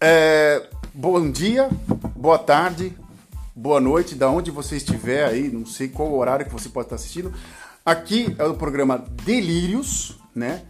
É, 0.00 0.64
bom 0.94 1.28
dia, 1.28 1.68
boa 2.14 2.38
tarde, 2.38 2.96
boa 3.54 3.80
noite, 3.80 4.14
da 4.14 4.30
onde 4.30 4.48
você 4.48 4.76
estiver 4.76 5.24
aí, 5.24 5.48
não 5.48 5.66
sei 5.66 5.88
qual 5.88 6.14
horário 6.14 6.46
que 6.46 6.52
você 6.52 6.68
pode 6.68 6.86
estar 6.86 6.94
assistindo. 6.94 7.34
Aqui 7.84 8.32
é 8.38 8.44
o 8.44 8.54
programa 8.54 9.04
Delírios, 9.24 10.16
né? 10.32 10.62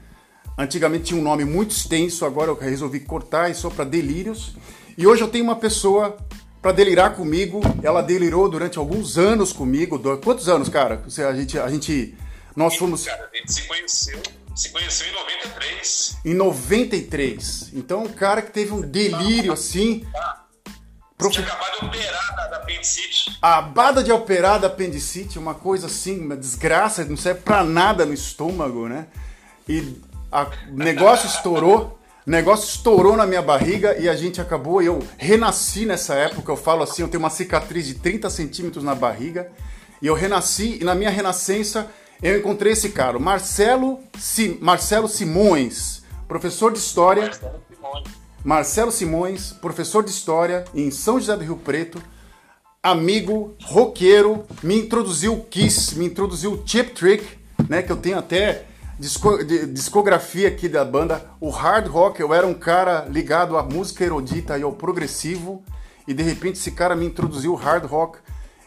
Antigamente 0.56 1.04
tinha 1.04 1.20
um 1.20 1.22
nome 1.22 1.44
muito 1.44 1.72
extenso, 1.72 2.24
agora 2.24 2.50
eu 2.50 2.56
resolvi 2.56 3.00
cortar 3.00 3.50
e 3.50 3.54
só 3.54 3.68
para 3.68 3.84
Delírios. 3.84 4.56
E 4.96 5.06
hoje 5.06 5.22
eu 5.22 5.28
tenho 5.28 5.44
uma 5.44 5.56
pessoa 5.56 6.16
para 6.62 6.72
delirar 6.72 7.14
comigo. 7.14 7.60
Ela 7.82 8.00
delirou 8.00 8.48
durante 8.48 8.78
alguns 8.78 9.18
anos 9.18 9.52
comigo. 9.52 10.00
Quantos 10.18 10.48
anos, 10.48 10.68
cara? 10.68 11.04
A 11.06 11.34
gente, 11.34 11.58
a 11.58 11.68
gente, 11.68 12.16
nós 12.56 12.76
fomos. 12.76 13.04
Cara, 13.04 13.28
a 13.32 13.36
gente 13.36 13.52
se 13.52 13.68
conheceu 13.68 14.20
se 14.58 14.70
conheceu 14.70 15.06
em 15.06 15.12
93. 15.12 16.16
Em 16.24 16.34
93. 16.34 17.70
Então, 17.74 18.02
um 18.02 18.08
cara 18.08 18.42
que 18.42 18.50
teve 18.50 18.72
um 18.72 18.80
delírio 18.80 19.52
assim. 19.52 20.04
Ah, 20.16 20.42
Prof... 21.16 21.32
Tinha 21.32 21.46
acabado 21.46 21.78
de 21.78 21.86
operar 21.86 22.36
da, 22.36 22.46
da 22.48 22.56
apendicite. 22.56 23.38
Acabada 23.40 24.02
de 24.02 24.12
operar 24.12 24.58
da 24.58 24.66
apendicite, 24.66 25.38
uma 25.38 25.54
coisa 25.54 25.86
assim, 25.86 26.20
uma 26.20 26.36
desgraça, 26.36 27.04
não 27.04 27.16
serve 27.16 27.42
pra 27.42 27.62
nada 27.62 28.04
no 28.04 28.12
estômago, 28.12 28.88
né? 28.88 29.06
E 29.68 29.96
o 30.32 30.76
negócio 30.76 31.28
estourou. 31.28 31.96
O 32.26 32.30
negócio 32.30 32.68
estourou 32.68 33.16
na 33.16 33.26
minha 33.26 33.40
barriga 33.40 33.96
e 33.96 34.08
a 34.08 34.16
gente 34.16 34.40
acabou. 34.40 34.82
Eu 34.82 34.98
renasci 35.16 35.86
nessa 35.86 36.14
época. 36.14 36.50
Eu 36.50 36.56
falo 36.56 36.82
assim: 36.82 37.02
eu 37.02 37.08
tenho 37.08 37.22
uma 37.22 37.30
cicatriz 37.30 37.86
de 37.86 37.94
30 37.94 38.28
centímetros 38.28 38.82
na 38.82 38.94
barriga. 38.96 39.52
E 40.02 40.08
eu 40.08 40.14
renasci, 40.14 40.78
e 40.80 40.84
na 40.84 40.96
minha 40.96 41.10
renascença 41.10 41.88
eu 42.22 42.38
encontrei 42.38 42.72
esse 42.72 42.90
cara, 42.90 43.18
Marcelo, 43.18 44.00
si, 44.18 44.58
Marcelo 44.60 45.08
Simões, 45.08 46.02
professor 46.26 46.72
de 46.72 46.78
História. 46.78 47.22
Marcelo 47.24 47.62
Simões. 47.68 48.18
Marcelo 48.44 48.92
Simões, 48.92 49.52
professor 49.52 50.04
de 50.04 50.10
História 50.10 50.64
em 50.74 50.90
São 50.90 51.18
José 51.18 51.36
do 51.36 51.44
Rio 51.44 51.56
Preto, 51.56 52.02
amigo, 52.82 53.54
roqueiro, 53.62 54.44
me 54.62 54.78
introduziu 54.78 55.34
o 55.34 55.44
Kiss, 55.44 55.96
me 55.98 56.06
introduziu 56.06 56.52
o 56.52 56.62
Chip 56.66 56.92
Trick, 56.92 57.38
né, 57.68 57.82
que 57.82 57.92
eu 57.92 57.96
tenho 57.96 58.18
até 58.18 58.64
discografia 59.72 60.48
aqui 60.48 60.68
da 60.68 60.84
banda, 60.84 61.24
o 61.40 61.50
hard 61.50 61.86
rock, 61.86 62.20
eu 62.20 62.34
era 62.34 62.46
um 62.46 62.54
cara 62.54 63.06
ligado 63.08 63.56
à 63.56 63.62
música 63.62 64.04
erudita 64.04 64.58
e 64.58 64.62
ao 64.62 64.72
progressivo, 64.72 65.62
e 66.06 66.12
de 66.12 66.22
repente 66.22 66.58
esse 66.58 66.72
cara 66.72 66.96
me 66.96 67.06
introduziu 67.06 67.52
o 67.52 67.56
hard 67.56 67.84
rock 67.84 68.18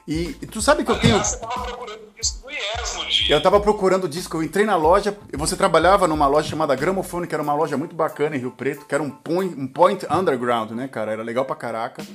e, 0.07 0.35
e, 0.41 0.47
tu 0.47 0.61
sabe 0.61 0.83
que 0.83 0.91
eu 0.91 0.99
tenho. 0.99 1.17
Você 1.17 1.37
tava 1.37 1.63
procurando 1.63 2.10
disco 2.21 2.47
do 2.47 2.51
Yes 2.51 2.95
no 2.95 3.05
dia. 3.05 3.35
Eu 3.35 3.41
tava 3.41 3.59
procurando 3.59 4.05
o 4.05 4.09
disco, 4.09 4.37
eu 4.37 4.43
entrei 4.43 4.65
na 4.65 4.75
loja, 4.75 5.17
você 5.33 5.55
trabalhava 5.55 6.07
numa 6.07 6.27
loja 6.27 6.49
chamada 6.49 6.75
Gramofone, 6.75 7.27
que 7.27 7.33
era 7.33 7.43
uma 7.43 7.53
loja 7.53 7.75
muito 7.75 7.95
bacana 7.95 8.35
em 8.35 8.39
Rio 8.39 8.51
Preto, 8.51 8.85
que 8.85 8.93
era 8.93 9.03
um 9.03 9.09
point, 9.09 9.59
um 9.59 9.67
point 9.67 10.05
underground, 10.09 10.71
né, 10.71 10.87
cara? 10.87 11.11
Era 11.11 11.23
legal 11.23 11.43
pra 11.43 11.55
caraca. 11.55 12.05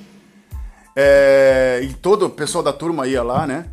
É, 0.95 1.81
e 1.83 1.93
todo 1.93 2.25
o 2.25 2.29
pessoal 2.29 2.63
da 2.63 2.73
turma 2.73 3.05
ia 3.05 3.21
lá, 3.21 3.45
né? 3.45 3.69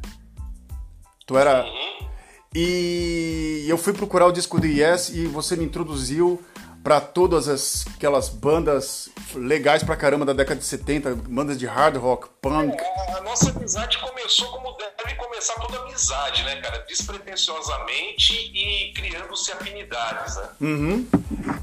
Tu 1.27 1.39
era. 1.39 1.65
Uhum. 1.65 2.09
E 2.55 3.65
eu 3.67 3.79
fui 3.79 3.93
procurar 3.93 4.27
o 4.27 4.33
disco 4.33 4.61
do 4.61 4.67
Yes 4.67 5.09
e 5.09 5.27
você 5.27 5.57
me 5.57 5.65
introduziu 5.65 6.41
para 6.85 7.01
todas 7.01 7.49
as, 7.49 7.87
aquelas 7.97 8.29
bandas 8.29 9.09
legais 9.35 9.83
pra 9.83 9.97
caramba 9.97 10.27
da 10.27 10.35
década 10.35 10.61
de 10.61 10.67
70, 10.67 11.15
bandas 11.15 11.59
de 11.59 11.65
hard 11.65 11.97
rock, 11.97 12.29
punk. 12.43 12.77
É, 12.79 13.13
a 13.15 13.23
nossa 13.23 13.49
amizade 13.49 13.97
começou 13.99 14.49
como 14.49 14.77
deve 14.77 15.15
começar 15.17 15.55
toda 15.55 15.79
amizade, 15.79 16.43
né, 16.45 16.61
cara? 16.61 16.85
Despretensiosamente 16.87 18.35
e 18.35 18.93
criando-se 18.93 19.51
afinidades, 19.53 20.37
né? 20.37 20.49
Uhum. 20.61 21.07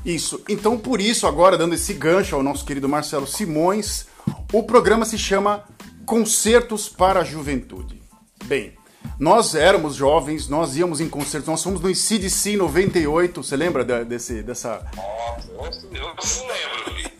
Isso. 0.04 0.44
Então, 0.50 0.76
por 0.76 1.00
isso, 1.00 1.28
agora, 1.28 1.56
dando 1.56 1.76
esse 1.76 1.94
gancho 1.94 2.36
ao 2.36 2.42
nosso 2.42 2.66
querido 2.66 2.90
Marcelo 2.90 3.28
Simões, 3.28 4.08
o 4.52 4.64
programa 4.64 5.06
se 5.06 5.20
chama 5.20 5.64
Concertos 6.04 6.90
para 6.90 7.20
a 7.20 7.24
Juventude. 7.24 8.02
Bem, 8.46 8.74
nós 9.20 9.54
éramos 9.54 9.96
jovens, 9.96 10.48
nós 10.48 10.76
íamos 10.76 11.00
em 11.00 11.08
concertos, 11.08 11.48
nós 11.48 11.64
fomos 11.64 11.80
no 11.82 11.94
CDC 11.94 12.58
98, 12.58 13.44
você 13.44 13.56
lembra 13.56 13.84
desse, 14.04 14.42
dessa. 14.42 14.84
Nossa, 14.96 15.86
eu 15.86 15.92
lembro, 15.92 16.24
filho. 16.24 17.12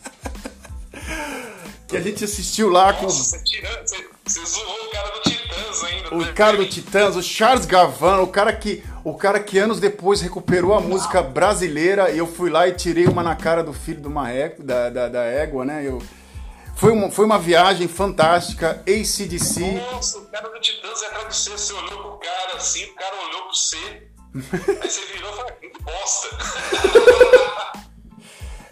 que 1.92 1.96
a 1.96 2.00
gente 2.00 2.24
assistiu 2.24 2.70
lá 2.70 2.92
com. 2.94 3.04
Nossa, 3.04 3.38
você, 3.38 4.08
você, 4.24 4.46
zoou 4.46 4.64
o 4.64 4.90
cara 4.90 5.10
do 5.10 5.20
Titãs 5.20 5.84
ainda. 5.84 6.14
O 6.14 6.18
né, 6.18 6.32
cara 6.32 6.56
do 6.56 6.66
Titãs, 6.66 7.16
o 7.16 7.22
Charles 7.22 7.66
Gavan, 7.66 8.20
o 8.22 8.26
cara 8.26 8.52
que. 8.52 8.82
O 9.04 9.14
cara 9.14 9.40
que 9.40 9.58
anos 9.58 9.78
depois 9.78 10.20
recuperou 10.20 10.74
a 10.74 10.80
música 10.80 11.22
brasileira 11.22 12.10
e 12.10 12.18
eu 12.18 12.26
fui 12.26 12.50
lá 12.50 12.68
e 12.68 12.72
tirei 12.72 13.06
uma 13.06 13.22
na 13.22 13.34
cara 13.34 13.62
do 13.62 13.72
filho 13.72 14.00
do 14.00 14.08
Marreco, 14.08 14.62
da, 14.62 14.88
da, 14.88 15.08
da 15.08 15.24
égua, 15.24 15.64
né? 15.64 15.84
Eu, 15.84 16.00
foi 16.82 16.90
uma, 16.90 17.10
foi 17.12 17.24
uma 17.24 17.38
viagem 17.38 17.86
fantástica, 17.86 18.82
ACDC. 18.88 19.60
Nossa, 19.92 20.18
o 20.18 20.26
cara 20.26 20.48
do 20.48 20.60
Titãs 20.60 21.00
é 21.00 21.06
atrás 21.06 21.28
de 21.28 21.36
você, 21.36 21.50
você 21.50 21.72
olhou 21.74 22.02
pro 22.02 22.18
cara 22.18 22.56
assim, 22.56 22.84
o 22.86 22.94
cara 22.96 23.14
olhou 23.24 23.42
pro 23.42 23.54
você, 23.54 24.08
aí 24.82 24.90
você 24.90 25.00
virou 25.12 25.30
e 25.30 25.36
falou, 25.36 25.52
que 25.52 25.82
bosta. 25.82 26.28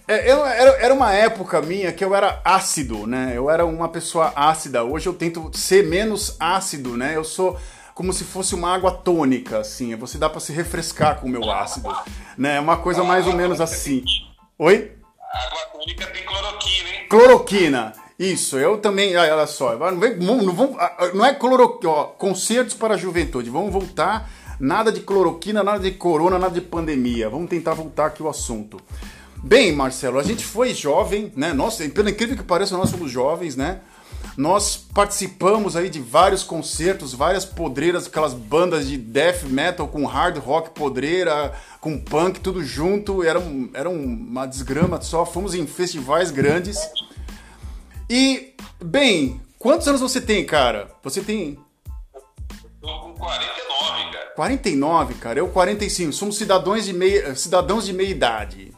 É, 0.09 0.29
eu, 0.29 0.45
era, 0.45 0.71
era 0.83 0.93
uma 0.93 1.15
época 1.15 1.63
minha 1.63 1.93
que 1.93 2.05
eu 2.05 2.17
era 2.17 2.41
ácido, 2.45 3.07
né? 3.07 3.31
Eu 3.33 3.49
era 3.49 3.65
uma 3.65 3.89
pessoa 3.89 4.33
ácida. 4.35 4.83
Hoje 4.83 5.09
eu 5.09 5.15
tento 5.15 5.57
ser 5.57 5.87
menos 5.87 6.35
ácido, 6.41 6.97
né? 6.97 7.15
Eu 7.15 7.23
sou 7.23 7.57
como 7.95 8.13
se 8.13 8.25
fosse 8.25 8.53
uma 8.57 8.75
água 8.75 8.91
tônica, 8.91 9.61
assim. 9.61 9.95
Você 9.95 10.19
dá 10.19 10.29
para 10.29 10.41
se 10.41 10.53
refrescar 10.53 11.21
com 11.21 11.29
o 11.29 11.31
meu 11.31 11.49
ácido, 11.49 11.97
né? 12.37 12.57
É 12.57 12.61
uma 12.61 12.79
coisa 12.79 13.05
mais 13.05 13.29
ou 13.29 13.35
menos 13.35 13.61
assim. 13.61 14.03
Oi? 14.59 15.00
Cloroquina. 17.11 17.93
Isso, 18.17 18.57
eu 18.57 18.79
também. 18.79 19.17
Olha 19.17 19.45
só, 19.45 19.77
não, 19.77 20.37
não, 20.37 20.77
não 21.13 21.27
é 21.27 21.35
cloroquina, 21.35 21.93
ó, 21.93 22.05
concertos 22.05 22.73
para 22.75 22.95
a 22.95 22.97
juventude. 22.97 23.51
Vamos 23.51 23.73
voltar. 23.73 24.31
Nada 24.61 24.93
de 24.93 25.01
cloroquina, 25.01 25.65
nada 25.65 25.81
de 25.81 25.91
corona, 25.91 26.39
nada 26.39 26.55
de 26.55 26.61
pandemia. 26.61 27.29
Vamos 27.29 27.51
tentar 27.51 27.75
voltar 27.75 28.07
aqui 28.07 28.23
o 28.23 28.29
assunto. 28.29 28.81
Bem, 29.43 29.73
Marcelo, 29.73 30.21
a 30.21 30.23
gente 30.23 30.45
foi 30.45 30.73
jovem, 30.73 31.33
né? 31.35 31.53
Nossa, 31.53 31.89
pelo 31.89 32.09
incrível 32.11 32.37
que 32.37 32.45
pareça, 32.45 32.77
nós 32.77 32.91
somos 32.91 33.11
jovens, 33.11 33.57
né? 33.57 33.81
Nós 34.41 34.75
participamos 34.75 35.77
aí 35.77 35.91
de 35.91 36.01
vários 36.01 36.43
concertos, 36.43 37.13
várias 37.13 37.45
podreiras, 37.45 38.07
aquelas 38.07 38.33
bandas 38.33 38.89
de 38.89 38.97
death 38.97 39.43
metal 39.43 39.87
com 39.87 40.07
hard 40.07 40.39
rock 40.39 40.71
podreira, 40.71 41.55
com 41.79 41.99
punk, 41.99 42.41
tudo 42.41 42.65
junto. 42.65 43.23
Era, 43.23 43.39
um, 43.39 43.69
era 43.75 43.91
uma 43.91 44.47
desgrama 44.47 44.99
só. 45.03 45.27
Fomos 45.27 45.53
em 45.53 45.67
festivais 45.67 46.31
grandes. 46.31 46.79
E, 48.09 48.55
bem, 48.83 49.43
quantos 49.59 49.87
anos 49.87 50.01
você 50.01 50.23
tem, 50.23 50.43
cara? 50.47 50.91
Você 51.03 51.21
tem. 51.21 51.59
Tô 52.81 52.99
com 52.99 53.13
49, 53.13 54.11
cara. 54.11 54.27
49, 54.37 55.15
cara. 55.17 55.39
Eu 55.39 55.49
45. 55.49 56.15
Somos 56.15 56.39
cidadãos 56.39 56.87
de 56.87 56.95
meia, 56.95 57.35
cidadãos 57.35 57.85
de 57.85 57.93
meia 57.93 58.09
idade. 58.09 58.73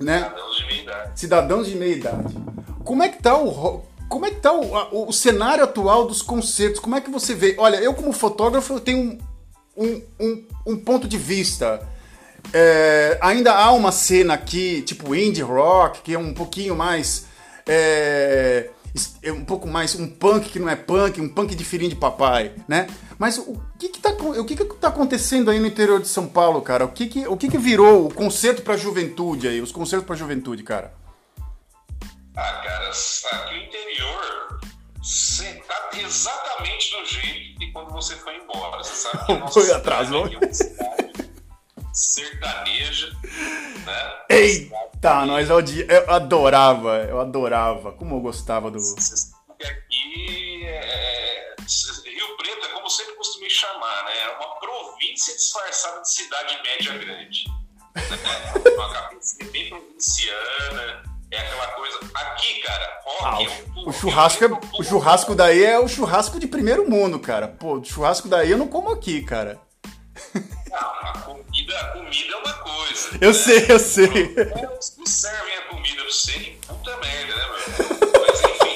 Né? 0.00 0.18
Cidadãos 0.18 0.56
de 0.56 0.64
meia 0.66 0.82
idade. 0.82 1.18
Cidadãos 1.18 1.66
de 1.66 1.74
meia 1.74 1.96
idade. 1.96 2.36
Como 2.84 3.02
é 3.02 3.08
que 3.08 3.20
tá 3.20 3.36
o 3.36 3.87
como 4.08 4.26
é 4.26 4.30
que 4.30 4.40
tá 4.40 4.52
o, 4.52 5.08
o, 5.08 5.12
cenário 5.12 5.62
atual 5.64 6.06
dos 6.06 6.22
concertos? 6.22 6.80
Como 6.80 6.96
é 6.96 7.00
que 7.00 7.10
você 7.10 7.34
vê? 7.34 7.54
Olha, 7.58 7.76
eu 7.76 7.94
como 7.94 8.12
fotógrafo 8.12 8.74
eu 8.74 8.80
tenho 8.80 8.98
um, 9.76 9.84
um, 9.84 10.02
um, 10.18 10.44
um 10.66 10.76
ponto 10.76 11.06
de 11.06 11.18
vista. 11.18 11.86
É, 12.52 13.18
ainda 13.20 13.52
há 13.52 13.70
uma 13.72 13.92
cena 13.92 14.34
aqui, 14.34 14.82
tipo 14.82 15.14
indie 15.14 15.42
rock, 15.42 16.02
que 16.02 16.14
é 16.14 16.18
um 16.18 16.32
pouquinho 16.32 16.74
mais 16.74 17.26
é, 17.66 18.70
é, 19.22 19.30
um 19.30 19.44
pouco 19.44 19.68
mais 19.68 19.94
um 19.94 20.08
punk 20.08 20.48
que 20.48 20.58
não 20.58 20.68
é 20.68 20.74
punk, 20.74 21.20
um 21.20 21.28
punk 21.28 21.54
de 21.54 21.64
filhinho 21.64 21.90
de 21.90 21.96
papai, 21.96 22.52
né? 22.66 22.86
Mas 23.18 23.36
o 23.36 23.60
que 23.78 23.90
que 23.90 24.00
tá, 24.00 24.10
o 24.10 24.44
que 24.44 24.56
que 24.56 24.64
tá 24.64 24.88
acontecendo 24.88 25.50
aí 25.50 25.60
no 25.60 25.66
interior 25.66 26.00
de 26.00 26.08
São 26.08 26.26
Paulo, 26.26 26.62
cara? 26.62 26.84
O 26.84 26.88
que 26.88 27.06
que, 27.06 27.26
o 27.26 27.36
que, 27.36 27.48
que 27.48 27.58
virou 27.58 28.06
o 28.06 28.14
concerto 28.14 28.62
pra 28.62 28.76
juventude 28.76 29.46
aí, 29.48 29.60
os 29.60 29.72
concertos 29.72 30.06
pra 30.06 30.16
juventude, 30.16 30.62
cara? 30.62 30.94
Ah, 32.38 32.62
cara, 32.62 32.88
aqui 32.88 33.54
no 33.56 33.62
interior 33.64 34.60
você 35.02 35.54
tá 35.66 35.90
exatamente 35.94 36.96
do 36.96 37.04
jeito 37.04 37.58
de 37.58 37.72
quando 37.72 37.90
você 37.90 38.14
foi 38.14 38.36
embora. 38.36 38.78
Você 38.78 38.94
sabe 38.94 39.26
que 39.26 39.32
a 39.32 39.38
nossa 39.42 39.60
foi 39.60 39.72
atrás, 39.72 40.08
não? 40.08 40.22
sertaneja, 41.92 43.10
né? 43.84 44.24
Eita, 44.30 45.26
nós 45.26 45.50
eu, 45.50 45.58
eu 45.58 46.10
adorava, 46.12 46.98
eu 47.08 47.20
adorava. 47.20 47.90
Como 47.90 48.14
eu 48.14 48.20
gostava 48.20 48.70
do. 48.70 48.78
Aqui 48.78 50.64
é, 50.64 51.56
Rio 51.58 52.36
Preto 52.36 52.66
é 52.66 52.68
como 52.68 52.88
sempre 52.88 53.14
costumo 53.16 53.50
chamar, 53.50 54.04
né? 54.04 54.16
É 54.16 54.36
uma 54.36 54.60
província 54.60 55.34
disfarçada 55.34 56.02
de 56.02 56.12
cidade 56.12 56.56
média 56.62 56.96
grande. 56.98 57.44
Né? 57.98 58.74
Uma 58.76 58.92
cabeça 58.92 59.36
bem 59.50 59.70
provinciana. 59.70 61.17
É 61.30 61.38
aquela 61.38 61.66
coisa. 61.68 61.98
Aqui, 62.14 62.60
cara, 62.62 63.00
rock 63.04 63.24
ah, 63.24 63.42
é 63.42 63.80
um 63.80 63.88
O 63.88 63.92
churrasco, 63.92 64.44
é, 64.44 64.48
o 64.78 64.82
churrasco 64.82 65.34
daí 65.34 65.64
é 65.64 65.78
o 65.78 65.88
churrasco 65.88 66.40
de 66.40 66.46
primeiro 66.46 66.88
mundo, 66.88 67.18
cara. 67.18 67.48
Pô, 67.48 67.82
churrasco 67.84 68.28
daí 68.28 68.50
eu 68.50 68.58
não 68.58 68.68
como 68.68 68.90
aqui, 68.90 69.22
cara. 69.22 69.60
Não, 70.34 70.78
a 70.78 71.18
comida, 71.18 71.80
a 71.80 71.92
comida 71.92 72.32
é 72.32 72.36
uma 72.36 72.52
coisa. 72.54 73.10
Eu 73.20 73.28
né? 73.28 73.34
sei, 73.34 73.66
eu 73.68 73.78
sei. 73.78 74.04
Eles 74.04 74.96
não 74.96 75.06
servem 75.06 75.56
a 75.58 75.62
comida 75.68 76.02
pra 76.02 76.04
você, 76.04 76.58
puta 76.66 76.96
merda, 76.96 77.36
né, 77.36 77.46
mano? 77.46 77.66
Mas 78.26 78.40
enfim. 78.42 78.74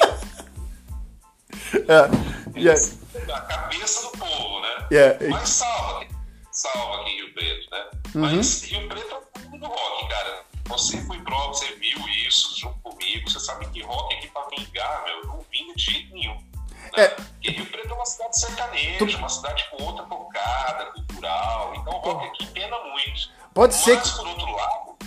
É, 1.87 2.59
yeah. 2.59 2.65
É 2.65 2.67
é- 2.67 2.71
assim, 2.73 3.31
a 3.31 3.41
cabeça 3.41 4.01
do 4.03 4.17
povo, 4.17 4.61
né? 4.61 4.87
Yeah. 4.91 5.25
É, 5.25 5.27
Mas 5.29 5.49
salva, 5.49 6.05
salva 6.51 7.01
aqui 7.01 7.11
em 7.11 7.15
Rio 7.17 7.33
Preto, 7.33 7.71
né? 7.71 7.85
Uhum. 8.15 8.21
Mas 8.21 8.63
Rio 8.63 8.87
Preto 8.87 9.11
é 9.11 9.17
o 9.17 9.49
mundo 9.49 9.59
do 9.59 9.67
rock, 9.67 10.09
cara. 10.09 10.43
Você 10.65 11.01
foi 11.05 11.17
prova, 11.19 11.53
você 11.53 11.67
viu 11.75 11.99
isso 12.07 12.22
junto 12.33 12.77
comigo, 12.79 13.29
você 13.29 13.39
sabe 13.39 13.69
que 13.69 13.81
rock 13.81 14.15
aqui 14.15 14.27
pra 14.27 14.45
vingar, 14.55 15.03
meu, 15.05 15.25
não 15.25 15.45
vinga 15.51 15.73
de 15.75 15.83
jeito 15.83 16.13
nenhum. 16.13 16.35
Né? 16.35 17.03
É. 17.03 17.07
Porque 17.07 17.51
Rio 17.51 17.65
Preto 17.67 17.91
é 17.91 17.93
uma 17.93 18.05
cidade 18.05 18.39
sertaneja, 18.39 18.97
tu... 19.05 19.17
uma 19.17 19.29
cidade 19.29 19.65
com 19.71 19.83
outra 19.83 20.05
tocada, 20.05 20.85
cultural. 20.91 21.73
Então 21.75 21.93
o 21.93 21.99
rock 21.99 22.27
aqui 22.27 22.47
pena 22.47 22.77
muito. 22.79 23.29
Pode 23.53 23.73
Mas, 23.73 23.83
ser 23.83 24.01
que. 24.01 24.09
por 24.09 24.27
outro 24.27 24.51
lado, 24.51 24.97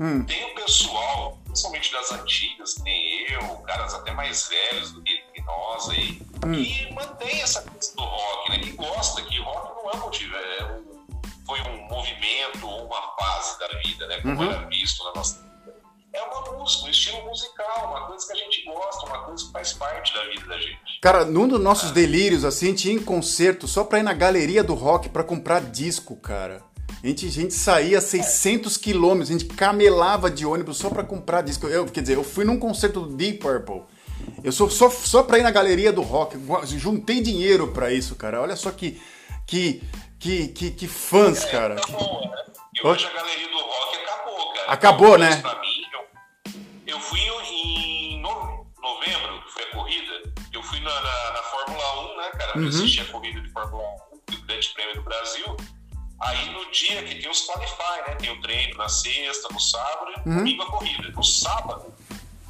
hum. 0.00 0.24
tem 0.24 0.44
o 0.44 0.54
pessoal, 0.54 1.38
principalmente 1.44 1.92
das 1.92 2.12
antigas, 2.12 2.76
nem 2.78 3.32
eu, 3.32 3.56
caras 3.58 3.94
até 3.94 4.12
mais 4.12 4.48
velhos 4.48 4.92
do 4.92 5.02
que, 5.02 5.16
que 5.34 5.42
nós 5.42 5.88
aí, 5.90 6.22
hum. 6.44 6.52
que 6.52 6.92
mantém 6.92 7.42
essa 7.42 7.62
coisa 7.62 7.94
do 7.94 8.02
rock, 8.02 8.50
né? 8.50 8.58
Que 8.58 8.72
gosta, 8.72 9.22
que 9.22 9.38
o 9.38 9.44
rock 9.44 9.82
não 9.82 9.90
é 9.90 9.96
motivo, 9.96 10.36
é 10.36 10.64
um, 10.64 11.02
foi 11.46 11.60
um 11.62 11.88
movimento 11.88 12.66
ou 12.66 12.86
uma 12.86 13.16
fase 13.16 13.58
da 13.58 13.68
vida, 13.78 14.06
né? 14.06 14.20
Como 14.20 14.42
uhum. 14.42 14.50
era 14.50 14.66
visto 14.66 15.04
na 15.04 15.14
nossa 15.14 15.51
é 16.12 16.22
uma 16.22 16.58
música, 16.58 16.86
um 16.86 16.90
estilo 16.90 17.24
musical, 17.24 17.90
uma 17.90 18.06
coisa 18.06 18.26
que 18.26 18.32
a 18.32 18.36
gente 18.36 18.64
gosta, 18.64 19.06
uma 19.06 19.24
coisa 19.24 19.44
que 19.46 19.52
faz 19.52 19.72
parte 19.72 20.12
da 20.14 20.24
vida 20.24 20.46
da 20.46 20.58
gente. 20.58 21.00
Cara, 21.00 21.24
num 21.24 21.48
dos 21.48 21.60
nossos 21.60 21.90
delírios, 21.90 22.44
assim, 22.44 22.74
tinha 22.74 22.94
em 22.94 23.02
concerto 23.02 23.66
só 23.66 23.82
pra 23.82 23.98
ir 23.98 24.02
na 24.02 24.12
galeria 24.12 24.62
do 24.62 24.74
rock 24.74 25.08
pra 25.08 25.24
comprar 25.24 25.60
disco, 25.60 26.14
cara. 26.16 26.62
A 27.02 27.06
gente, 27.06 27.26
a 27.26 27.30
gente 27.30 27.54
saía 27.54 28.00
600 28.00 28.76
quilômetros, 28.76 29.30
a 29.30 29.32
gente 29.32 29.46
camelava 29.46 30.30
de 30.30 30.46
ônibus 30.46 30.76
só 30.76 30.88
pra 30.88 31.02
comprar 31.02 31.42
disco. 31.42 31.66
Eu, 31.66 31.86
quer 31.86 32.02
dizer, 32.02 32.14
eu 32.14 32.22
fui 32.22 32.44
num 32.44 32.58
concerto 32.58 33.00
do 33.00 33.16
Deep 33.16 33.38
Purple. 33.38 33.82
Eu 34.44 34.52
sou 34.52 34.70
só, 34.70 34.88
só 34.88 35.22
pra 35.22 35.38
ir 35.38 35.42
na 35.42 35.50
galeria 35.50 35.92
do 35.92 36.02
rock. 36.02 36.38
Juntei 36.78 37.20
dinheiro 37.20 37.68
pra 37.68 37.92
isso, 37.92 38.14
cara. 38.14 38.40
Olha 38.40 38.54
só 38.54 38.70
que. 38.70 39.00
Que, 39.44 39.82
que, 40.20 40.48
que, 40.48 40.70
que 40.70 40.86
fãs, 40.86 41.44
é, 41.44 41.50
cara. 41.50 41.74
Acabou, 41.74 42.20
né? 42.20 42.44
E 42.72 42.86
hoje 42.86 43.06
a 43.06 43.12
galeria 43.12 43.48
do 43.48 43.58
rock 43.58 43.96
acabou, 43.96 44.52
cara. 44.52 44.72
Acabou, 44.72 45.18
né? 45.18 45.36
Pra 45.42 45.60
mim, 45.60 45.71
na, 50.82 51.00
na, 51.00 51.32
na 51.32 51.42
Fórmula 51.44 52.12
1, 52.14 52.16
né, 52.16 52.30
cara? 52.30 52.56
Uhum. 52.56 52.62
Eu 52.62 52.68
assisti 52.68 53.00
a 53.00 53.04
corrida 53.06 53.40
de 53.40 53.50
Fórmula 53.50 53.82
1 54.28 54.32
do 54.32 54.42
Grande 54.42 54.68
Prêmio 54.70 54.94
do 54.96 55.02
Brasil. 55.02 55.56
Aí 56.20 56.50
no 56.50 56.70
dia 56.70 57.02
que 57.02 57.16
tem 57.16 57.30
os 57.30 57.46
qualify, 57.46 58.08
né? 58.08 58.14
Tem 58.16 58.30
o 58.30 58.40
treino 58.40 58.76
na 58.76 58.88
sexta, 58.88 59.48
no 59.52 59.58
sábado 59.58 60.12
e 60.12 60.28
uhum. 60.28 60.36
domingo 60.36 60.62
a 60.62 60.66
corrida. 60.66 61.08
No 61.10 61.24
sábado, 61.24 61.92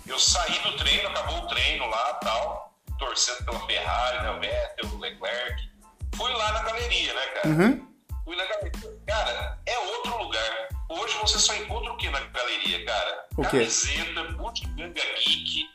eu 0.07 0.19
saí 0.19 0.59
do 0.61 0.77
treino, 0.77 1.09
acabou 1.09 1.39
o 1.39 1.47
treino 1.47 1.87
lá 1.87 2.15
tal, 2.15 2.75
torcendo 2.99 3.45
pela 3.45 3.61
Ferrari, 3.67 4.23
né? 4.23 4.31
O 4.31 4.41
Vettel, 4.41 4.91
o 4.91 4.99
Leclerc. 4.99 5.73
Fui 6.15 6.31
lá 6.33 6.53
na 6.53 6.63
galeria, 6.63 7.15
né, 7.15 7.27
cara? 7.27 7.49
Uhum. 7.49 7.89
Fui 8.25 8.37
na 8.37 8.45
galeria. 8.45 8.99
Cara, 9.07 9.59
é 9.67 9.79
outro 9.79 10.23
lugar. 10.23 10.69
Hoje 10.91 11.17
você 11.23 11.39
só 11.39 11.55
encontra 11.57 11.93
o 11.93 11.97
que 11.97 12.11
na 12.11 12.21
galeria, 12.21 12.85
cara? 12.85 13.27
O? 13.39 13.43
Camiseta, 13.43 14.25
Bootganga 14.33 15.01
Geek, 15.25 15.67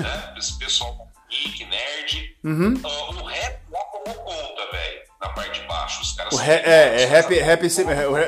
né? 0.00 0.34
Esse 0.36 0.58
pessoal 0.58 1.08
geek, 1.30 1.64
nerd. 1.66 2.36
Uhum. 2.44 2.74
Uh, 2.74 3.22
o 3.22 3.24
rap 3.24 3.60
lá 3.70 3.80
tomou 3.92 4.14
conta, 4.24 4.72
velho, 4.72 5.00
na 5.20 5.28
parte 5.30 5.60
de 5.60 5.66
baixo. 5.66 6.02
Os 6.02 6.12
caras 6.12 6.32
o 6.32 6.36
rap, 6.36 6.66
é, 6.66 7.02
é 7.02 7.06
rap, 7.06 7.34
rap, 7.38 7.66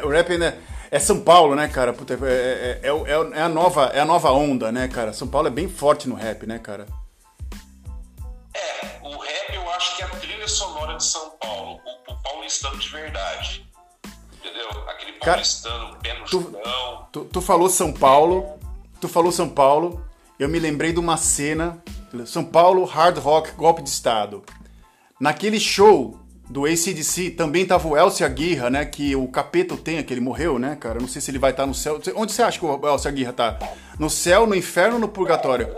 o 0.04 0.08
rap, 0.08 0.38
né? 0.38 0.58
É 0.90 0.98
São 0.98 1.20
Paulo, 1.20 1.54
né, 1.54 1.68
cara? 1.68 1.92
Puta, 1.92 2.14
é, 2.14 2.80
é, 2.82 2.88
é, 2.88 3.38
é, 3.38 3.42
a 3.42 3.48
nova, 3.48 3.86
é 3.94 4.00
a 4.00 4.04
nova 4.04 4.30
onda, 4.30 4.70
né, 4.70 4.88
cara? 4.88 5.12
São 5.12 5.26
Paulo 5.26 5.48
é 5.48 5.50
bem 5.50 5.68
forte 5.68 6.08
no 6.08 6.14
rap, 6.14 6.46
né, 6.46 6.58
cara? 6.58 6.86
É, 8.54 8.86
o 9.02 9.16
rap 9.16 9.54
eu 9.54 9.70
acho 9.72 9.96
que 9.96 10.02
é 10.02 10.06
a 10.06 10.10
trilha 10.10 10.48
sonora 10.48 10.96
de 10.96 11.04
São 11.04 11.30
Paulo, 11.40 11.80
o, 11.84 12.12
o 12.12 12.22
paulistano 12.22 12.78
de 12.78 12.88
verdade 12.88 13.72
entendeu? 14.42 14.68
Aquele 14.88 15.12
paulistano, 15.12 15.86
Cara, 15.86 15.98
pé 16.02 16.18
no 16.18 16.24
tu, 16.26 16.40
chão. 16.42 17.08
Tu, 17.12 17.24
tu 17.26 17.40
falou 17.40 17.68
São 17.68 17.92
Paulo, 17.92 18.58
tu 19.00 19.08
falou 19.08 19.32
São 19.32 19.48
Paulo, 19.48 20.04
eu 20.38 20.48
me 20.48 20.58
lembrei 20.58 20.92
de 20.92 20.98
uma 20.98 21.16
cena, 21.16 21.82
São 22.26 22.44
Paulo, 22.44 22.84
Hard 22.84 23.18
Rock, 23.18 23.52
Golpe 23.52 23.82
de 23.82 23.88
Estado. 23.88 24.42
Naquele 25.20 25.58
show 25.60 26.18
do 26.50 26.66
ACDC 26.66 27.30
também 27.30 27.64
tava 27.64 27.88
o 27.88 27.96
Elcio 27.96 28.26
Aguirra, 28.26 28.68
né? 28.68 28.84
Que 28.84 29.16
o 29.16 29.26
Capeta 29.28 29.76
tem, 29.76 30.02
que 30.02 30.12
ele 30.12 30.20
morreu, 30.20 30.58
né, 30.58 30.76
cara? 30.76 31.00
Não 31.00 31.08
sei 31.08 31.22
se 31.22 31.30
ele 31.30 31.38
vai 31.38 31.50
estar 31.50 31.62
tá 31.62 31.66
no 31.66 31.74
céu. 31.74 32.00
Onde 32.14 32.32
você 32.32 32.42
acha 32.42 32.58
que 32.58 32.64
o 32.66 32.88
Elcio 32.88 33.08
Aguirra 33.08 33.32
tá? 33.32 33.58
No 33.98 34.10
céu, 34.10 34.46
no 34.46 34.54
inferno 34.54 34.94
ou 34.94 35.00
no 35.00 35.08
purgatório? 35.08 35.74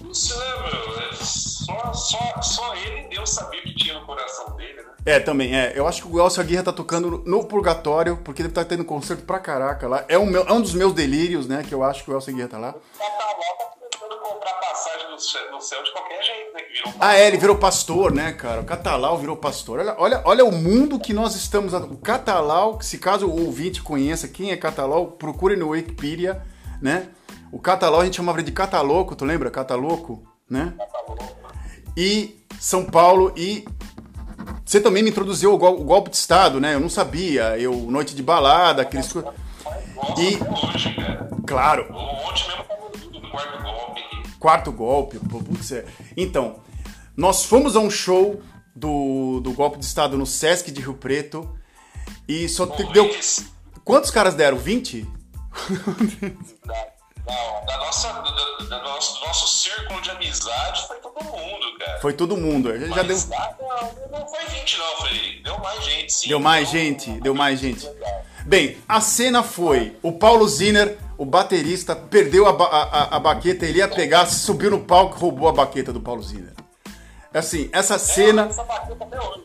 Não 0.00 0.12
sei, 0.12 0.36
meu. 0.36 1.00
É 1.00 1.14
só, 1.14 1.92
só, 1.94 2.42
só 2.42 2.74
ele 2.76 3.06
e 3.06 3.08
Deus 3.08 3.30
sabia 3.30 3.60
o 3.60 3.62
que 3.62 3.74
tinha 3.74 3.94
no 3.94 4.04
coração 4.04 4.54
dele, 4.56 4.74
né? 4.74 4.90
É, 5.06 5.18
também, 5.18 5.56
é. 5.56 5.72
Eu 5.74 5.86
acho 5.86 6.02
que 6.02 6.08
o 6.08 6.20
Elcio 6.20 6.42
Aguirre 6.42 6.62
tá 6.62 6.72
tocando 6.72 7.22
no 7.24 7.44
Purgatório, 7.44 8.18
porque 8.18 8.42
ele 8.42 8.50
tá 8.50 8.64
tendo 8.64 8.84
concerto 8.84 9.22
pra 9.22 9.38
caraca 9.38 9.88
lá. 9.88 10.04
É 10.08 10.18
um, 10.18 10.26
meu, 10.26 10.42
é 10.42 10.52
um 10.52 10.60
dos 10.60 10.74
meus 10.74 10.92
delírios, 10.92 11.46
né? 11.46 11.64
Que 11.66 11.74
eu 11.74 11.82
acho 11.82 12.04
que 12.04 12.10
o 12.10 12.14
Elcio 12.14 12.32
Aguirre 12.32 12.48
tá 12.48 12.58
lá. 12.58 12.72
Tá 12.72 12.80
passagem 12.98 13.79
no 15.50 15.60
céu 15.60 15.82
de 15.82 15.92
qualquer 15.92 16.22
jeito, 16.22 16.54
né? 16.54 16.62
Que 16.62 16.72
virou 16.72 16.94
ah, 16.98 17.14
é, 17.14 17.26
ele 17.26 17.36
virou 17.36 17.56
pastor, 17.56 18.12
né, 18.12 18.32
cara? 18.32 18.60
O 18.60 18.64
Catalau 18.64 19.18
virou 19.18 19.36
pastor. 19.36 19.80
Olha, 19.80 19.94
olha, 19.98 20.22
olha 20.24 20.44
o 20.44 20.52
mundo 20.52 20.98
que 20.98 21.12
nós 21.12 21.34
estamos. 21.34 21.72
O 21.72 21.96
Catalau, 21.96 22.80
se 22.80 22.98
caso 22.98 23.26
o 23.26 23.46
ouvinte 23.46 23.82
conheça 23.82 24.28
quem 24.28 24.50
é 24.50 24.56
Catalau, 24.56 25.12
procure 25.12 25.56
no 25.56 25.68
Wikipedia, 25.68 26.42
né? 26.80 27.08
O 27.52 27.58
Catalau 27.58 28.00
a 28.00 28.04
gente 28.04 28.16
chamava 28.16 28.42
de 28.42 28.52
Cataloco, 28.52 29.14
tu 29.14 29.24
lembra? 29.24 29.50
Cataloco, 29.50 30.22
né? 30.48 30.74
Cataloco. 30.78 31.36
E 31.96 32.44
São 32.58 32.84
Paulo 32.84 33.32
e 33.36 33.64
você 34.64 34.80
também 34.80 35.02
me 35.02 35.10
introduziu 35.10 35.52
o, 35.52 35.58
gol, 35.58 35.80
o, 35.80 35.84
golpe 35.84 36.10
de 36.10 36.16
Estado, 36.16 36.60
né? 36.60 36.74
Eu 36.74 36.80
não 36.80 36.88
sabia. 36.88 37.58
Eu, 37.58 37.74
noite 37.90 38.14
de 38.14 38.22
balada, 38.22 38.82
aqueles. 38.82 39.12
Nossa, 39.12 39.34
e. 40.16 40.38
Hoje, 40.72 40.96
claro. 41.46 41.86
Ontem 41.92 42.60
mesmo 43.10 43.30
quarto. 43.30 43.69
Quarto 44.40 44.72
golpe, 44.72 45.18
putz, 45.18 45.70
é. 45.70 45.84
Então, 46.16 46.60
nós 47.14 47.44
fomos 47.44 47.76
a 47.76 47.78
um 47.80 47.90
show 47.90 48.42
do, 48.74 49.38
do 49.40 49.52
golpe 49.52 49.78
de 49.78 49.84
Estado 49.84 50.16
no 50.16 50.24
Sesc 50.24 50.72
de 50.72 50.80
Rio 50.80 50.94
Preto. 50.94 51.56
E 52.26 52.48
só 52.48 52.66
te, 52.66 52.82
deu. 52.92 53.10
Quantos 53.84 54.10
caras 54.10 54.34
deram? 54.34 54.56
20? 54.56 55.06
Não, 57.26 57.64
da 57.66 57.76
nossa, 57.78 58.12
do, 58.12 58.64
do, 58.64 58.68
nosso, 58.70 59.20
do 59.20 59.26
nosso 59.26 59.62
círculo 59.62 60.00
de 60.00 60.10
amizade 60.10 60.86
foi 60.86 60.96
todo 60.96 61.22
mundo, 61.22 61.78
cara. 61.78 62.00
Foi 62.00 62.12
todo 62.12 62.36
mundo. 62.36 62.78
Já, 62.78 62.86
já 62.96 63.02
deu... 63.02 63.16
não, 63.16 64.20
não 64.20 64.28
foi 64.28 64.44
20 64.46 64.78
não, 64.78 64.96
Frederico. 64.96 65.42
Deu 65.44 65.58
mais 65.58 65.84
gente, 65.84 66.12
sim. 66.12 66.28
Deu 66.28 66.40
mais 66.40 66.70
deu, 66.70 66.80
gente, 66.80 67.10
deu 67.20 67.34
mais 67.34 67.60
gente. 67.60 67.90
Bem, 68.46 68.78
a 68.88 69.00
cena 69.00 69.42
foi 69.42 69.96
o 70.02 70.12
Paulo 70.12 70.48
Ziner, 70.48 70.98
o 71.20 71.26
baterista, 71.26 71.94
perdeu 71.94 72.46
a, 72.46 72.50
a, 72.50 73.16
a, 73.16 73.20
baqueta, 73.20 73.66
ele 73.66 73.76
ia 73.76 73.86
pegar, 73.86 74.24
subiu 74.24 74.70
no 74.70 74.80
palco 74.80 75.18
e 75.18 75.20
roubou 75.20 75.48
a 75.48 75.52
baqueta 75.52 75.92
do 75.92 76.00
Paulo 76.00 76.22
Ziner. 76.22 76.54
Assim, 77.34 77.68
essa 77.74 77.98
cena... 77.98 78.46
essa 78.46 78.64
baqueta 78.64 79.04
até 79.04 79.20
hoje. 79.20 79.44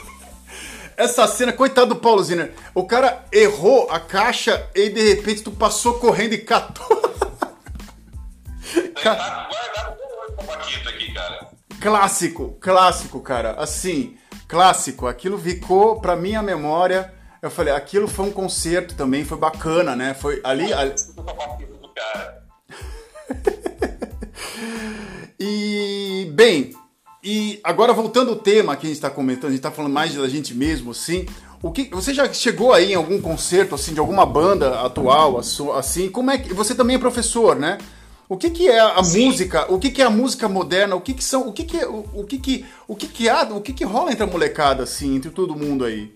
essa 0.96 1.26
cena, 1.26 1.52
coitado 1.52 1.94
do 1.94 2.00
Paulo 2.00 2.24
Ziner. 2.24 2.54
O 2.74 2.86
cara 2.86 3.22
errou 3.30 3.90
a 3.90 4.00
caixa 4.00 4.66
e 4.74 4.88
de 4.88 5.12
repente 5.12 5.42
tu 5.42 5.50
passou 5.50 5.98
correndo 5.98 6.32
e 6.32 6.38
catou. 6.38 6.88
Tá 9.02 9.12
aqui. 10.90 11.14
Clássico, 11.80 12.56
clássico, 12.60 13.20
cara. 13.20 13.52
Assim, 13.52 14.16
clássico. 14.46 15.06
Aquilo 15.06 15.38
ficou 15.38 16.00
pra 16.00 16.16
minha 16.16 16.42
memória. 16.42 17.12
Eu 17.42 17.50
falei, 17.50 17.72
aquilo 17.72 18.06
foi 18.06 18.26
um 18.26 18.30
concerto 18.30 18.94
também, 18.94 19.24
foi 19.24 19.38
bacana, 19.38 19.96
né? 19.96 20.12
Foi 20.12 20.40
ali. 20.44 20.72
ali... 20.72 20.92
e, 25.40 26.30
bem, 26.34 26.74
e 27.24 27.58
agora 27.64 27.92
voltando 27.92 28.30
ao 28.30 28.36
tema 28.36 28.76
que 28.76 28.86
a 28.86 28.88
gente 28.88 28.96
está 28.96 29.08
comentando, 29.08 29.46
a 29.46 29.50
gente 29.50 29.58
está 29.58 29.70
falando 29.70 29.92
mais 29.92 30.14
da 30.14 30.28
gente 30.28 30.54
mesmo, 30.54 30.90
assim. 30.90 31.26
O 31.62 31.70
que 31.70 31.88
você 31.90 32.12
já 32.12 32.30
chegou 32.32 32.72
aí 32.72 32.92
em 32.92 32.94
algum 32.94 33.20
concerto 33.20 33.74
assim 33.74 33.92
de 33.92 34.00
alguma 34.00 34.24
banda 34.24 34.80
atual, 34.80 35.38
assim? 35.38 36.10
Como 36.10 36.30
é 36.30 36.38
que 36.38 36.54
você 36.54 36.74
também 36.74 36.96
é 36.96 36.98
professor, 36.98 37.56
né? 37.56 37.78
O 38.30 38.36
que, 38.36 38.48
que 38.48 38.68
é 38.68 38.78
a 38.78 39.02
Sim. 39.02 39.26
música? 39.26 39.72
O 39.72 39.78
que, 39.78 39.90
que 39.90 40.00
é 40.00 40.04
a 40.04 40.10
música 40.10 40.48
moderna? 40.48 40.94
O 40.94 41.00
que, 41.00 41.12
que 41.12 41.24
são? 41.24 41.48
O 41.48 41.52
que 41.52 41.64
que 41.64 41.84
o, 41.84 42.04
o 42.14 42.24
que 42.24 42.38
que 42.38 42.64
o 42.86 42.94
que 42.94 43.08
que 43.08 43.28
há? 43.28 43.42
O 43.42 43.60
que 43.60 43.72
que 43.72 43.84
rola 43.84 44.12
entre 44.12 44.22
a 44.22 44.26
molecada 44.26 44.84
assim, 44.84 45.16
entre 45.16 45.30
todo 45.30 45.56
mundo 45.56 45.84
aí? 45.84 46.14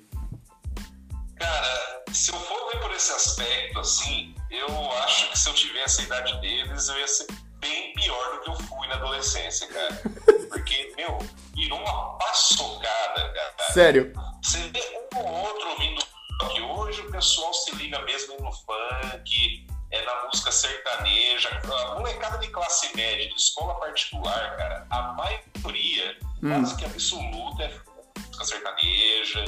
Cara, 1.44 2.02
se 2.10 2.32
eu 2.32 2.40
for 2.40 2.70
ver 2.72 2.80
por 2.80 2.90
esse 2.92 3.12
aspecto 3.12 3.78
assim, 3.78 4.34
eu 4.50 4.92
acho 5.02 5.30
que 5.30 5.38
se 5.38 5.46
eu 5.50 5.52
tivesse 5.52 6.00
a 6.00 6.04
idade 6.04 6.40
deles, 6.40 6.88
eu 6.88 6.98
ia 6.98 7.06
ser 7.06 7.26
bem 7.58 7.92
pior 7.92 8.32
do 8.32 8.40
que 8.40 8.48
eu 8.48 8.54
fui 8.66 8.88
na 8.88 8.94
adolescência, 8.94 9.66
cara. 9.68 10.00
Porque, 10.48 10.94
meu, 10.96 11.18
virou 11.54 11.78
uma 11.80 12.16
paçocada, 12.16 13.30
cara. 13.30 13.72
Sério? 13.74 14.10
Você 14.42 14.58
vê 14.68 15.06
um 15.12 15.18
ou 15.18 15.34
outro 15.48 15.68
ouvindo 15.68 16.02
que 16.50 16.62
hoje 16.62 17.02
o 17.02 17.10
pessoal 17.10 17.52
se 17.52 17.76
liga 17.76 18.00
mesmo 18.00 18.38
no 18.40 18.50
funk, 18.50 19.66
é 19.90 20.02
na 20.02 20.24
música 20.24 20.50
sertaneja. 20.50 21.60
A 21.62 21.94
molecada 21.94 22.38
de 22.38 22.48
classe 22.48 22.96
média, 22.96 23.28
de 23.28 23.34
escola 23.34 23.74
particular, 23.74 24.56
cara, 24.56 24.86
a 24.88 25.12
maioria 25.12 26.16
hum. 26.42 26.48
quase 26.48 26.74
que 26.76 26.86
absoluta, 26.86 27.64
é 27.64 27.80
música 28.16 28.44
sertaneja, 28.46 29.44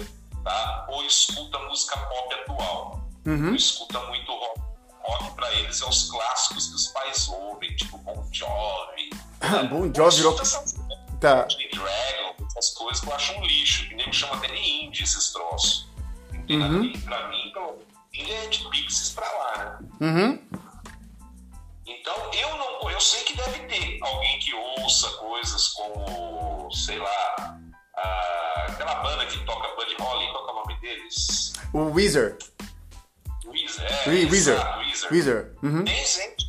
tá? 0.47 0.87
Ou 0.89 1.05
escuta 1.05 1.59
música 1.59 1.99
pop 1.99 2.35
atual. 2.35 3.01
Uhum. 3.27 3.49
Ou 3.49 3.55
escuta 3.57 3.99
muito 4.07 4.33
rock. 4.33 4.61
Rock 5.01 5.35
pra 5.35 5.53
eles 5.55 5.81
é 5.83 5.89
os 5.89 6.09
clássicos 6.09 6.69
que 6.69 6.75
os 6.75 6.89
pais 6.89 7.29
ouvem, 7.29 7.75
tipo 7.75 7.99
Bon 7.99 8.27
Jovi. 8.33 9.11
Ah, 9.41 9.65
Bon 9.65 9.93
Jovi 9.93 10.17
virou... 10.17 10.41
Essas, 10.41 10.75
tá. 11.21 11.43
Dragon, 11.43 12.47
essas 12.47 12.71
coisas 12.75 13.01
que 13.01 13.09
eu 13.09 13.15
acho 13.15 13.33
um 13.35 13.45
lixo, 13.45 13.89
que 13.89 13.95
nem 13.97 14.13
chama 14.13 14.37
até 14.37 14.49
de 14.49 14.85
indie 14.85 15.03
esses 15.03 15.33
troços. 15.33 15.89
Uhum. 16.49 16.93
Pra 17.01 17.29
mim, 17.29 17.49
então, 17.49 17.77
indie 18.15 18.33
é 18.33 18.47
de 18.47 18.69
Pixies 18.69 19.11
pra 19.11 19.29
lá, 19.29 19.59
né? 19.59 19.89
Uhum. 20.01 20.47
Então, 21.87 22.33
eu 22.33 22.57
não, 22.57 22.91
eu 22.91 23.01
sei 23.01 23.23
que 23.25 23.37
deve 23.37 23.59
ter 23.67 23.99
alguém 24.01 24.39
que 24.39 24.55
ouça 24.55 25.09
coisas 25.11 25.69
como, 25.69 26.71
sei 26.73 26.99
lá, 26.99 27.59
a, 27.97 28.67
aquela 28.69 28.95
banda 28.97 29.27
que 29.27 29.39
toca 29.45 29.69
Buddy 29.75 29.97
Holly, 29.99 30.27
qual 30.31 30.49
é 30.49 30.53
o 30.53 30.55
nome 30.55 30.81
deles? 30.81 31.53
O 31.73 31.85
Weezer. 31.93 32.37
Weezer, 33.47 33.85
é, 33.85 34.09
Weezer. 34.09 34.31
Weezer. 34.31 35.13
Weezer. 35.13 35.53
Uhum. 35.63 35.85
Tem 35.85 36.05
gente, 36.05 36.49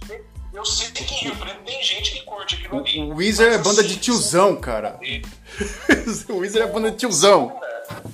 eu 0.54 0.66
sei 0.66 0.92
que 0.92 1.04
em 1.04 1.18
Rio 1.18 1.36
Preto 1.36 1.64
tem 1.64 1.84
gente 1.84 2.12
que 2.12 2.24
curte 2.24 2.56
aquilo 2.56 2.80
ali. 2.80 3.00
O 3.00 3.16
Weezer 3.16 3.54
é 3.54 3.58
banda 3.58 3.84
de 3.84 3.98
tiozão, 3.98 4.56
cara. 4.56 5.00
o 6.30 6.38
Weezer 6.38 6.64
é 6.64 6.68
banda 6.68 6.92
de 6.92 6.98
tiozão. 6.98 7.60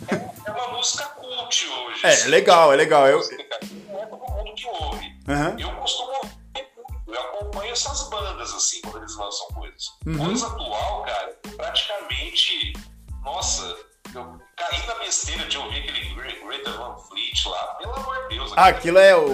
É, 0.09 0.15
é 0.15 0.51
uma 0.51 0.77
música 0.77 1.05
cult 1.05 1.67
hoje. 1.67 2.05
É, 2.05 2.09
assim, 2.09 2.29
legal, 2.29 2.73
é 2.73 2.75
legal. 2.75 3.07
Eu... 3.07 3.19
Não 3.87 3.99
é 4.01 4.05
todo 4.05 4.31
mundo 4.31 4.53
que 4.55 4.67
ouve. 4.67 5.05
Uhum. 5.27 5.59
Eu 5.59 5.71
costumo 5.77 6.13
eu 7.13 7.21
acompanho 7.21 7.71
essas 7.71 8.09
bandas, 8.09 8.53
assim, 8.53 8.81
quando 8.81 9.03
eles 9.03 9.15
lançam 9.15 9.47
coisas. 9.47 9.93
Uhum. 10.05 10.25
Coisa 10.25 10.47
atual, 10.47 11.03
cara, 11.03 11.37
praticamente. 11.55 12.73
Nossa, 13.23 13.75
eu 14.13 14.39
caí 14.55 14.85
na 14.85 14.95
besteira 14.95 15.45
de 15.45 15.57
ouvir 15.57 15.79
aquele 15.79 16.13
Greta 16.13 16.71
Van 16.71 16.97
Fleet 16.97 17.47
lá. 17.47 17.75
Pelo 17.75 17.95
amor 17.95 18.27
de 18.27 18.35
Deus. 18.35 18.53
Ah, 18.55 18.67
aquilo 18.67 18.97
é 18.97 19.15
o. 19.15 19.27